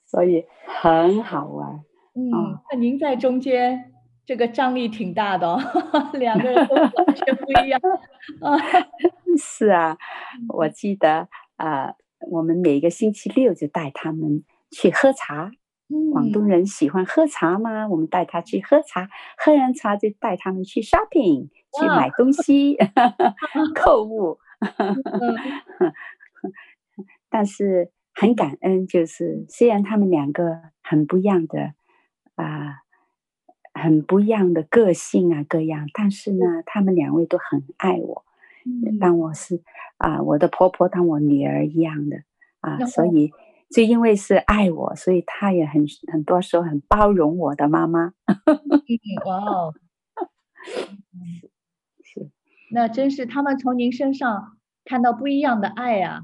[0.06, 1.84] 所以很好玩。
[2.14, 2.30] 嗯，
[2.72, 3.86] 那您在中间。
[4.26, 5.58] 这个张力挺大的哦，
[6.14, 7.80] 两个人都完全不一样
[8.40, 8.56] 啊！
[9.36, 9.98] 是啊，
[10.54, 11.96] 我记得啊、呃，
[12.30, 15.50] 我们每个星期六就带他们去喝茶。
[15.88, 21.48] 嗯，广东人喜欢喝茶吗，我们带他去喝茶，喝完茶就带他们去 shopping，
[21.78, 22.76] 去买东西，
[23.74, 24.38] 购物。
[27.28, 31.74] 但是很感恩，就是虽然他们两个很不一样的
[32.36, 32.66] 啊。
[32.66, 32.74] 呃
[33.72, 38.24] 很不一样的个性啊，各样，但是呢，他们两位都很爱我，
[38.66, 39.62] 嗯、当我是
[39.96, 42.16] 啊、呃，我的婆婆当我女儿一样的
[42.60, 43.32] 啊，嗯、所以
[43.70, 48.12] 就因为是爱我，所以她也很很多时候很包容我的妈妈。
[49.26, 49.74] 哇哦，
[52.02, 52.30] 是，
[52.72, 56.22] 那真是他们从您身上看到不一样的爱啊。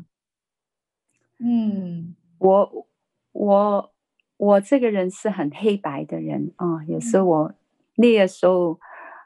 [1.39, 2.87] 嗯，我
[3.33, 3.93] 我。
[4.39, 7.55] 我这个人是很黑白的人啊，有时候我
[7.95, 8.79] 那个时候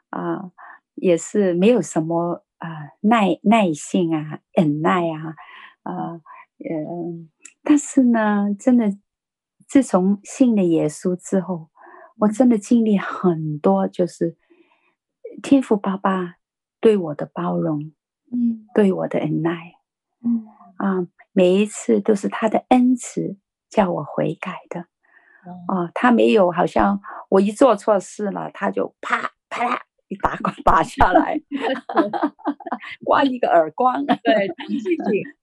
[0.09, 0.49] 啊，
[0.95, 2.69] 也是没有什么啊
[3.01, 5.35] 耐耐性啊、忍耐啊，
[5.83, 6.21] 啊，
[6.63, 7.29] 嗯，
[7.63, 8.97] 但是呢，真的
[9.67, 11.69] 自从信了耶稣之后，
[12.17, 14.37] 我真的经历很多，就是
[15.41, 16.35] 天父爸爸
[16.79, 17.91] 对我的包容，
[18.31, 19.75] 嗯，对我的恩爱，
[20.23, 20.45] 嗯
[20.77, 23.37] 啊，每一次都是他的恩慈
[23.69, 24.87] 叫我悔改的。
[25.67, 29.81] 哦，他没有，好像我一做错事了，他就啪啪啦
[30.11, 31.39] 一打光打下来
[33.05, 34.05] 刮一个耳光。
[34.05, 34.91] 对，提醒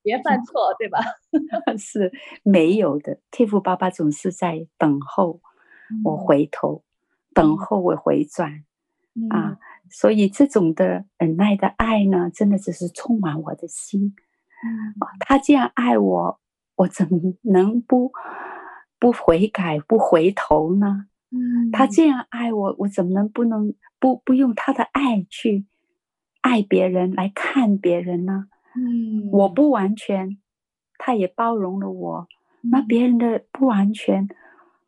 [0.03, 0.99] 别犯错，对吧？
[1.79, 2.13] 是
[2.43, 5.41] 没有的，天父爸爸总是在等候
[6.05, 8.63] 我回头，嗯、等候我回转、
[9.15, 9.59] 嗯、啊，
[9.89, 14.15] 所以这种的忍耐的爱呢，真的只是充满我的心。
[14.63, 16.41] 嗯、他这样爱我，
[16.77, 18.13] 我怎么能不？
[19.01, 21.07] 不悔改，不回头呢？
[21.31, 25.67] 嗯，他这样爱我，我怎么能不能不不用他的爱去
[26.41, 28.47] 爱别人，来看别人呢？
[28.75, 30.39] 嗯，我不完全，
[30.99, 32.29] 他也包容了我。
[32.63, 34.29] 嗯、那别人的不完全，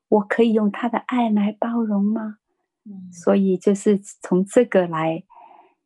[0.09, 2.37] 我可以用他的爱来包容吗？
[2.85, 5.23] 嗯，所以就是从这个来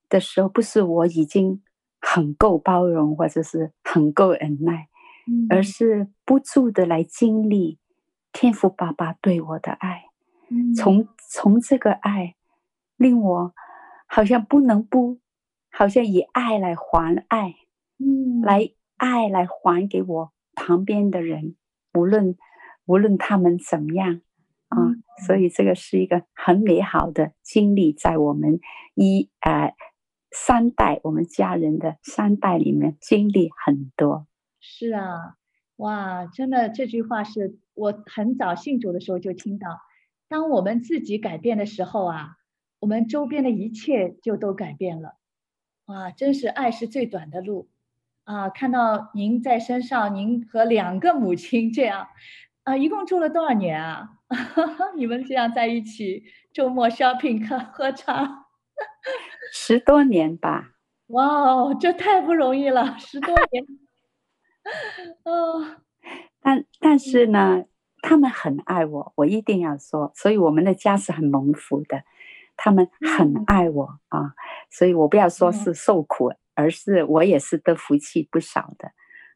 [0.08, 1.62] 的时候，不是我已经
[2.00, 4.88] 很够包容，或者是很够忍耐，
[5.26, 7.78] 嗯、而是不住的来经历。
[8.32, 10.03] 天父爸爸对我的爱，
[10.50, 12.34] 嗯、从从这个爱，
[12.96, 13.54] 令我
[14.06, 15.20] 好像不能不，
[15.70, 17.54] 好像以爱来还爱，
[17.98, 21.56] 嗯，来爱来还给我旁边的人，
[21.94, 22.36] 无论
[22.86, 24.20] 无论他们怎么样
[24.68, 28.60] 啊，嗯、所以这个是一个很美好的经历，在我们
[28.94, 29.74] 一呃
[30.30, 34.26] 三代我们家人的三代里面经历很多。
[34.60, 35.36] 是啊。
[35.78, 39.68] 哇，真的，这句话是我很早信主的时候就听到。
[40.34, 42.38] 当我们自己改变的时候啊，
[42.80, 45.14] 我们周边的一切就都改变了。
[45.84, 47.70] 哇，真是爱是最短的路
[48.24, 48.50] 啊！
[48.50, 52.08] 看到您在身上，您和两个母亲这样
[52.64, 54.08] 啊，一共住了多少年啊？
[54.98, 58.46] 你们这样在一起，周末 shopping 喝喝茶，
[59.52, 60.72] 十多年吧。
[61.10, 63.64] 哇哦，这太不容易了，十多年。
[65.22, 65.76] 哦，
[66.40, 67.66] 但但是呢，
[68.06, 72.02] 他们很爱我，我一定要说，所以我们的家是很蒙福的。
[72.54, 74.34] 他们很爱我啊，
[74.70, 78.88] 所以我不要说是受苦，而是我也是得福气不少的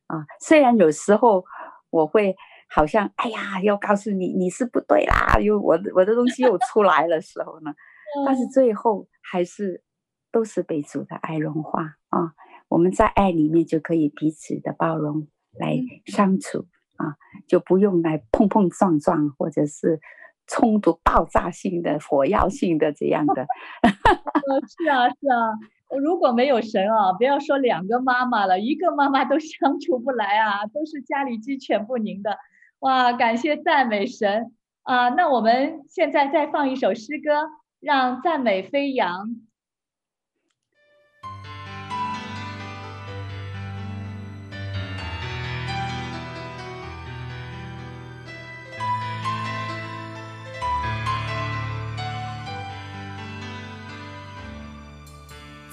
[0.07, 0.27] 啊。
[0.39, 1.45] 虽然有时候
[1.89, 2.37] 我会
[2.69, 7.73] 好像哎呀，要告诉你你是不对啦，又我的我的东西又出来的时候呢，
[8.27, 9.83] 但是最后还是
[10.31, 12.35] 都是被主的爱融化啊。
[12.69, 15.27] 我们在爱里面就可以彼此的包容
[15.59, 16.67] 来相处
[16.99, 17.17] 啊，
[17.49, 19.99] 就不用来碰碰撞撞或者是。
[20.51, 23.47] 冲突、爆炸性的、火药性的这样的，
[24.67, 25.53] 是啊，是啊。
[26.03, 32.39] 如果没有神啊，不要说两个妈妈了，一个妈妈都相处不来啊，都是家里鸡犬不宁的。
[32.79, 35.11] 哇，感谢赞美神啊！
[35.11, 39.29] 那我们现在再放一首诗歌，让赞美飞扬。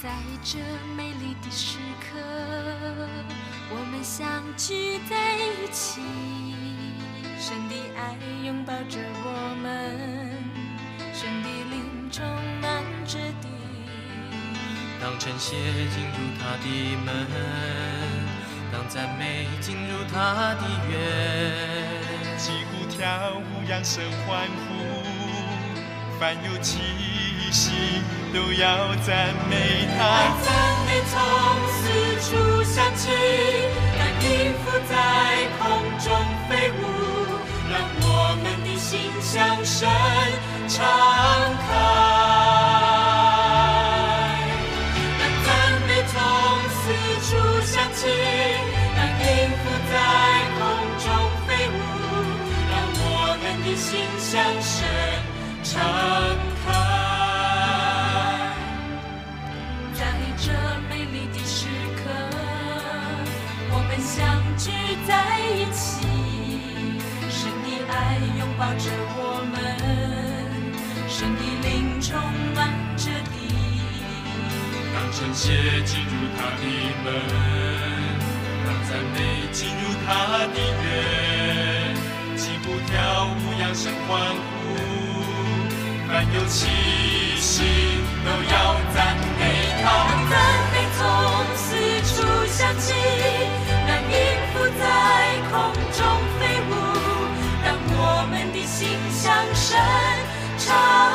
[0.05, 0.11] 在
[0.43, 0.59] 这
[0.95, 2.19] 美丽的时刻，
[3.71, 5.99] 我们相聚在一起，
[7.39, 9.65] 神的爱拥抱着我们，
[11.11, 12.23] 神的灵充
[12.61, 13.49] 满着地。
[15.01, 15.55] 当晨曦
[15.89, 16.67] 进入他的
[17.03, 17.09] 门，
[18.71, 24.69] 当赞美进入他的园，击鼓跳舞，扬声欢呼，
[26.19, 26.77] 凡有气
[27.55, 27.71] 息
[28.33, 29.97] 都要赞美他，
[30.43, 30.51] 赞
[30.85, 31.15] 美从
[31.71, 31.83] 四
[32.19, 32.27] 处
[32.65, 33.03] 响起，
[33.97, 34.93] 让音符在
[35.57, 35.63] 空
[36.03, 36.05] 中
[36.49, 36.83] 飞舞，
[37.71, 38.05] 让我
[38.43, 39.33] 们的心向
[39.63, 39.87] 神
[40.67, 40.75] 敞
[41.63, 41.67] 开。
[45.17, 45.47] 让赞
[45.87, 46.13] 美从
[46.75, 46.83] 四
[47.23, 47.31] 处
[47.63, 48.03] 响起，
[48.97, 49.25] 让音
[49.63, 49.95] 符在
[50.59, 50.61] 空
[50.99, 51.07] 中
[51.47, 51.73] 飞舞，
[52.69, 53.01] 让我
[53.41, 53.87] 们的心
[54.19, 54.75] 向神
[55.63, 56.54] 敞开。
[68.57, 69.53] 抱着我们，
[71.09, 72.15] 神的灵充
[72.55, 73.35] 满着地。
[74.93, 75.51] 当晨曦
[75.83, 76.63] 进入他的
[77.03, 77.05] 门，
[78.65, 79.17] 当赞美
[79.51, 80.07] 进入他
[80.53, 81.95] 的园，
[82.37, 84.63] 击鼓跳舞，扬声欢呼，
[86.07, 86.57] 凡有气
[87.37, 87.53] 息
[88.23, 88.55] 都要
[88.93, 89.41] 赞美
[89.83, 89.85] 他。
[100.57, 101.14] 神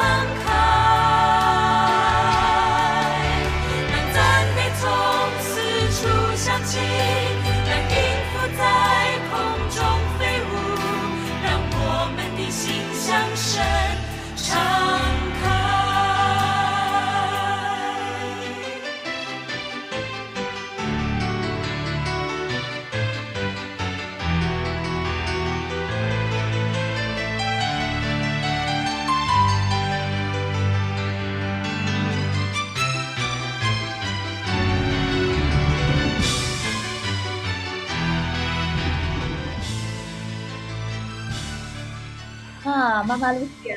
[43.21, 43.75] 啊，妈妈露西，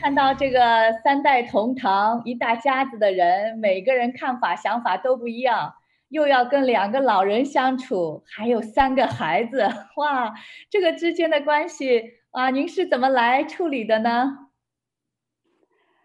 [0.00, 5.74] 看到这个三代同堂，一大家子的人，每个人看法想法都不一样，
[6.08, 10.32] 又要跟两个老人相处，还有三个孩子，哇，
[10.70, 14.48] 这个之间的关系啊，您是怎么来处理的呢？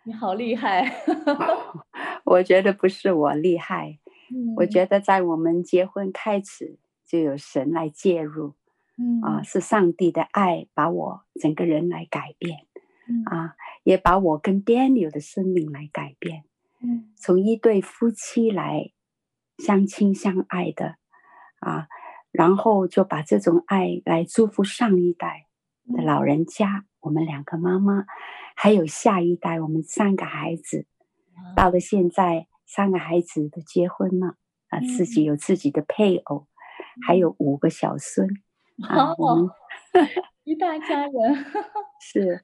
[0.03, 0.91] 你好厉害！
[2.25, 3.99] 我觉得不是我厉害，
[4.31, 8.55] 嗯，我觉得在我们结婚开始就有神来介入。
[8.97, 9.21] 嗯。
[9.21, 12.65] 啊，是上帝的爱把我整个人来改变，
[13.07, 16.43] 嗯、啊，也把我跟 Daniel 的生命来改变。
[16.81, 18.91] 嗯，从一对夫妻来
[19.57, 20.97] 相亲相爱的，
[21.59, 21.87] 啊，
[22.31, 25.47] 然后就把这种爱来祝福上一代
[25.87, 28.05] 的老人家，嗯、我们两个妈妈，
[28.55, 30.85] 还有下一代我们三个孩子，
[31.37, 34.35] 嗯、到了现在三个孩子都结婚了，
[34.69, 38.27] 啊，嗯、自己有自己的配偶，嗯、还有五个小孙。
[38.83, 39.49] 啊， 我们
[40.43, 41.13] 一大家人
[42.01, 42.43] 是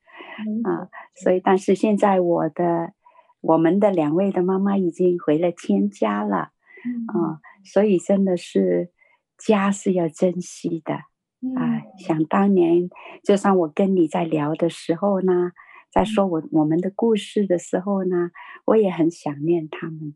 [0.64, 2.94] 啊，所以但是现在我的
[3.42, 6.52] 我们的两位的妈妈已经回了天家了，
[6.86, 8.92] 嗯、啊，所以真的是
[9.38, 10.94] 家是要珍惜的、
[11.42, 11.82] 嗯、啊。
[11.98, 12.90] 想当年，
[13.24, 15.52] 就像我跟你在聊的时候呢，
[15.92, 18.32] 在说我我们的故事的时候呢，
[18.66, 20.16] 我也很想念他们，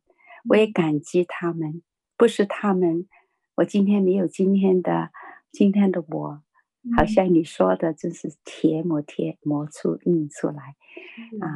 [0.49, 1.83] 我也感激他们，
[2.17, 3.05] 不是他们，
[3.57, 5.11] 我今天没有今天的。
[5.55, 6.43] 今天的我，
[6.97, 10.75] 好像你说的，就是贴磨贴磨出印出来，
[11.31, 11.47] 嗯、啊，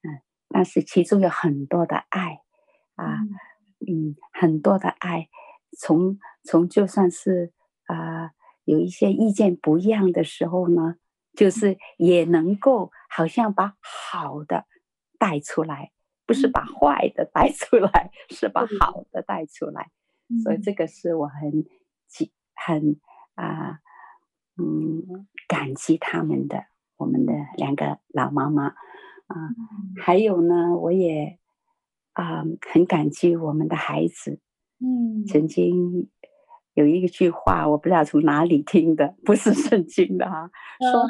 [0.00, 2.40] 嗯，但是其中有很多的爱
[2.94, 3.18] 啊，
[3.86, 5.28] 嗯，很多的爱，
[5.78, 7.52] 从从就算是
[7.84, 8.30] 啊、呃、
[8.64, 10.96] 有一些意见不一样的时候呢，
[11.34, 14.64] 就是也能够好像把好的
[15.18, 15.92] 带出来，
[16.24, 19.90] 不是把坏的带出来， 是把好的带出来，
[20.42, 21.66] 所以这个是我很
[22.54, 22.98] 很
[23.44, 23.80] 啊、
[24.56, 26.64] 呃、嗯感激他们的，
[26.96, 28.74] 我们的两个老妈妈。
[29.26, 29.36] 啊，
[30.00, 31.38] 还有呢，我也
[32.12, 34.40] 啊很感激我们的孩子。
[34.78, 36.10] 嗯，曾经
[36.74, 40.50] 有一句话，我不知道从哪里听的，不是圣经的哈，
[40.90, 41.08] 说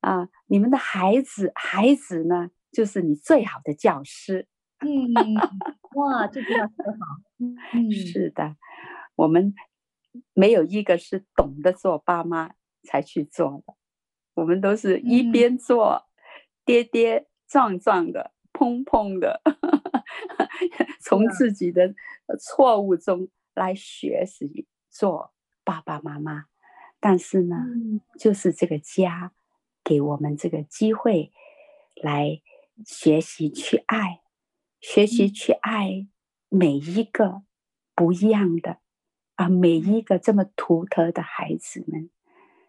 [0.00, 4.48] 啊，你们的孩子，孩子呢，就是你最好的教师。
[4.80, 4.88] 嗯，
[5.94, 7.06] 哇，这句话很好。
[7.38, 7.56] 嗯，
[7.90, 8.56] 是的，
[9.14, 9.54] 我们
[10.34, 13.74] 没有一个是懂得做爸妈才去做的，
[14.34, 16.06] 我们都是一边做，
[16.64, 19.42] 跌跌撞撞的，砰砰的，
[21.00, 21.94] 从自己的
[22.38, 25.32] 错误中来学习做
[25.64, 26.46] 爸爸妈妈。
[26.98, 29.32] 但是呢，嗯、就是这个家
[29.84, 31.32] 给我们这个机会
[31.94, 32.40] 来
[32.84, 34.22] 学习去爱，
[34.80, 36.08] 学习去爱
[36.48, 37.42] 每一个
[37.94, 38.80] 不一样的
[39.36, 42.10] 啊，每一个这么独特的孩子们，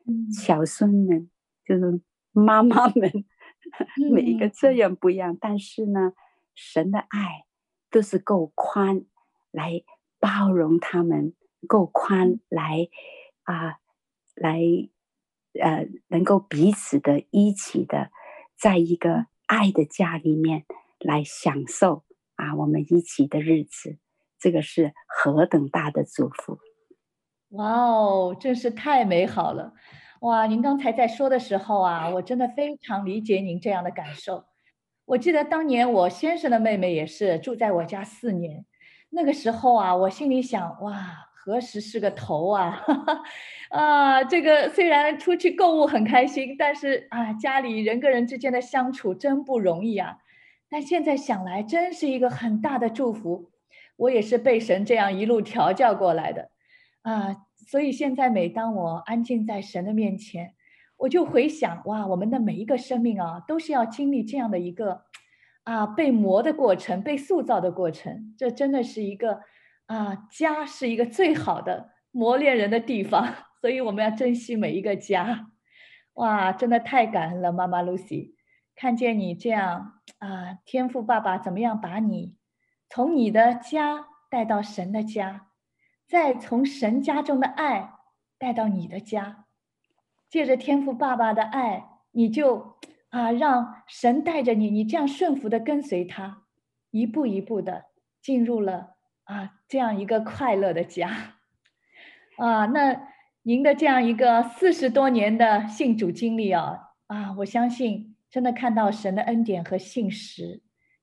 [0.06, 1.30] 嗯、小孙们，
[1.66, 2.02] 就是
[2.32, 3.26] 妈妈们。
[4.14, 6.14] 每一个这样不一样，嗯、但是呢，
[6.56, 7.46] 神的爱
[7.90, 9.04] 都是够宽
[9.52, 9.84] 来
[10.20, 11.34] 包容他们，
[11.68, 12.88] 够宽来
[13.44, 13.78] 啊、呃，
[14.36, 14.62] 来
[15.60, 18.12] 呃，能够彼此的一起的，
[18.56, 20.66] 在一个爱的家里面
[21.00, 22.06] 来享受
[22.36, 23.98] 啊，我们一起的日子，
[24.40, 26.58] 这个是何等大的祝福！
[27.50, 29.74] 哇哦，真是太美好了。
[30.22, 34.46] 哇，您刚才在说的时候啊，我真的非常理解您这样的感受。
[35.06, 38.66] 我记得当年我先生的妹妹也是住在我家四年，
[39.12, 40.94] 那个时候啊，我心里想，哇，
[41.34, 42.84] 何时是个头啊？
[43.72, 50.18] 啊，这个虽然出去购物很开心，但是啊，家里人跟人之间的相处真不容易啊。
[50.70, 53.52] 但现在想来，真是一个很大的祝福。
[53.98, 56.50] 我也是被神这样一路调教过来的
[57.02, 57.36] 啊。
[57.70, 60.54] 所以现在，每当我安静在神的面前，
[60.96, 65.02] 我就回想：哇，我们的每一个生命啊，都是要经历这样的一个
[65.64, 68.34] 啊被磨的过程，被塑造的过程。
[68.38, 69.42] 这真的是一个
[69.88, 73.34] 啊，家是一个最好的磨练人的地方。
[73.60, 75.50] 所以我们要珍惜每一个家。
[76.14, 78.36] 哇，真的太感恩了，妈妈 Lucy，
[78.76, 82.37] 看见你这样啊，天赋爸爸怎么样把你
[82.90, 85.44] 从你的家带到神的家。
[86.10, 87.96] 再从神家中的爱
[88.38, 89.44] 带到你的家，
[90.30, 92.78] 借着天父爸爸的爱，你就
[93.10, 96.44] 啊让神带着你，你这样顺服的跟随他，
[96.92, 97.88] 一步一步的
[98.22, 101.36] 进入了啊这样一个快乐的家，
[102.38, 103.10] 啊，那
[103.42, 110.62] 您的这样一个四十多年的信主经历啊啊，我相信真的看到神的恩典和信实，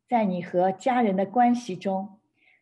[0.09, 2.19] 在你和家人的关系中，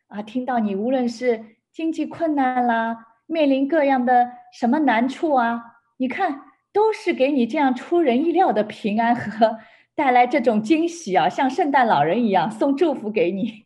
[0.08, 1.56] 啊，听到你无论是。
[1.72, 5.78] 经济困难啦，面临各样的什么难处啊？
[5.96, 9.58] 你看，都是给你这样出人意料的平安和
[9.94, 13.64] 带来这种惊喜啊，像圣诞老人一样送祝福给你，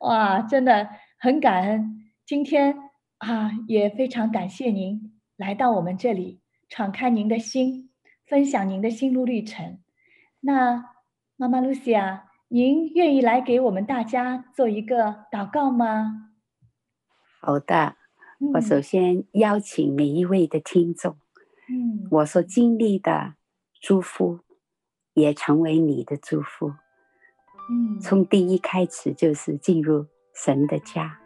[0.00, 2.04] 哇，真的很感恩。
[2.26, 2.76] 今天
[3.16, 7.88] 啊，也非常感谢您来到我们这里，敞开您的心，
[8.26, 9.78] 分享您的心路历程。
[10.40, 10.84] 那
[11.38, 12.24] 妈妈露西亚，
[12.54, 16.32] 您愿意来给我们大家做一个祷告吗？
[17.40, 17.96] 好的，
[18.52, 21.16] 我首先邀请每一位的听众，
[21.70, 23.36] 嗯，我所经历的
[23.80, 24.40] 祝福，
[25.14, 26.74] 也成为你的祝福，
[27.70, 31.18] 嗯，从第一开始就是进入神的家，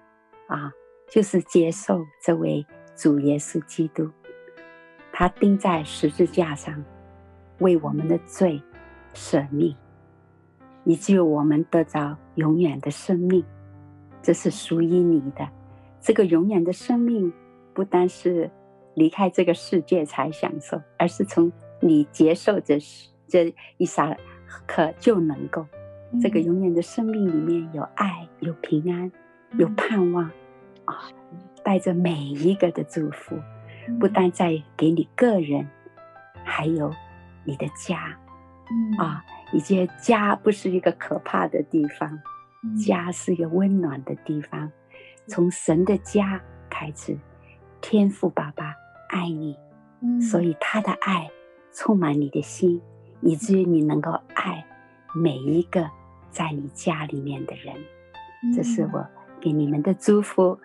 [0.47, 0.71] 啊，
[1.11, 2.65] 就是接受这位
[2.95, 4.09] 主耶稣基督，
[5.13, 6.85] 他钉在十字架上，
[7.59, 8.63] 为我们的罪
[9.13, 9.77] 舍命，
[10.87, 13.45] 以至于我们得着永远的生命，
[14.23, 15.47] 这是属于你的。
[16.01, 17.33] 这个永远的生命，
[17.75, 18.49] 不单是
[18.95, 22.79] 离开这个世界才享受，而是从你接受这
[23.27, 24.17] 这一刹
[24.67, 25.67] 刻就能够。
[26.23, 29.11] 这个永远的生命里面有爱，有平安，
[29.59, 30.25] 有盼望
[30.85, 31.11] 啊，
[31.65, 33.37] 带着每一个的祝福，
[33.99, 35.69] 不单在给你个人，
[36.45, 36.93] 还有
[37.45, 38.17] 你的家
[38.99, 42.19] 啊，以及家不是一个可怕的地方，
[42.77, 44.71] 家是一个温暖的地方。
[45.27, 47.17] 从神的家开始，
[47.81, 48.75] 天父爸爸
[49.09, 49.57] 爱你，
[50.01, 51.31] 嗯，所以他的爱
[51.73, 52.81] 充满你的心，
[53.21, 54.65] 以至于你能够爱
[55.15, 55.89] 每一个
[56.31, 57.75] 在你家里面的人。
[58.55, 59.05] 这是我
[59.41, 60.59] 给你们的祝福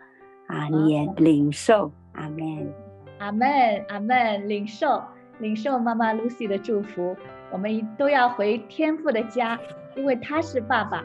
[0.48, 0.68] 啊！
[0.68, 2.74] 你也领受，阿门，
[3.18, 3.50] 阿门，
[3.88, 5.02] 阿门，领受，
[5.40, 7.16] 领受妈妈 Lucy 的祝福。
[7.52, 9.60] 我们都要回天父的家，
[9.96, 11.04] 因为他是爸爸，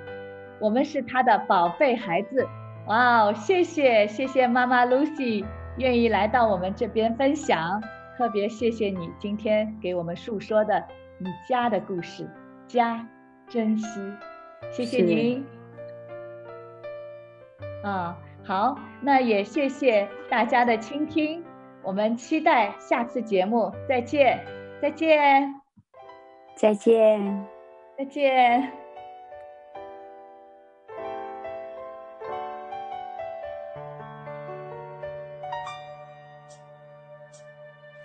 [0.61, 2.47] 我们是他的宝贝孩子。
[2.87, 5.45] 哇哦，谢谢，谢谢妈妈 Lucy
[5.77, 7.83] 愿意来到我们这边分享，
[8.17, 10.85] 特别谢谢你今天给我们诉说的
[11.19, 12.31] 你家的故事，
[12.69, 13.05] 家
[13.49, 14.01] 珍惜，
[14.71, 15.45] 谢谢您。
[17.83, 21.43] 啊，好，那也谢谢大家的倾听，
[21.83, 24.45] 我们期待下次节目，再见，
[24.81, 25.61] 再见，
[26.57, 27.47] 再见，
[27.99, 28.73] 再见。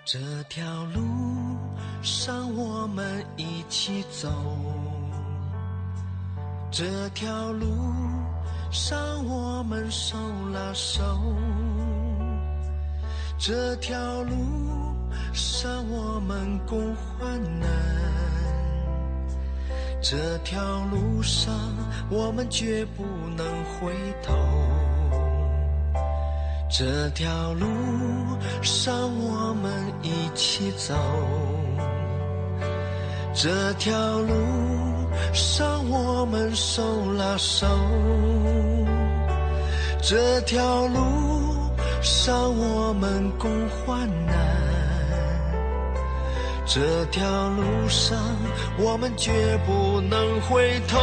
[0.04, 0.18] 这
[0.50, 0.62] 条
[0.94, 1.00] 路
[2.02, 4.28] 上我们一起走，
[6.70, 7.66] 这条路。
[8.74, 10.16] 上我们手
[10.50, 11.02] 拉手，
[13.36, 14.34] 这条路
[15.34, 17.68] 上我们共患难，
[20.02, 21.54] 这条路上
[22.10, 23.04] 我们绝不
[23.36, 24.34] 能回头，
[26.68, 27.66] 这条路
[28.62, 29.72] 上我们
[30.02, 30.94] 一起走，
[33.32, 34.34] 这条路。
[35.32, 36.82] 上我们手
[37.12, 37.66] 拉手，
[40.00, 44.34] 这条路上我们共患难，
[46.74, 48.18] 这条路上
[48.78, 49.30] 我们绝
[49.66, 50.98] 不能回头，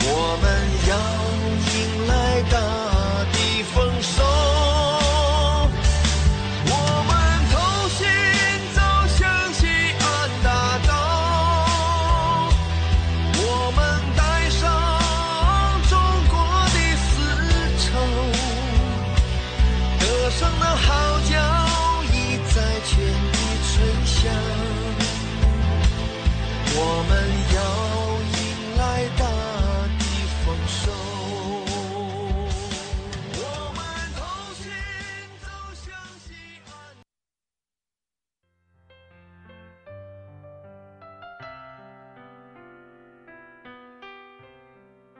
[0.00, 0.46] 我们
[0.88, 1.27] 要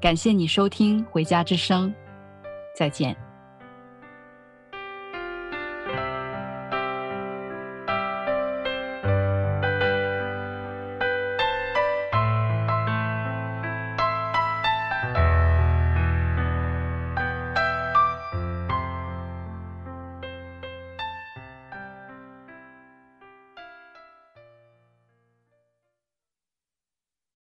[0.00, 1.88] 感谢你收听《回家之声》，
[2.76, 3.27] 再见。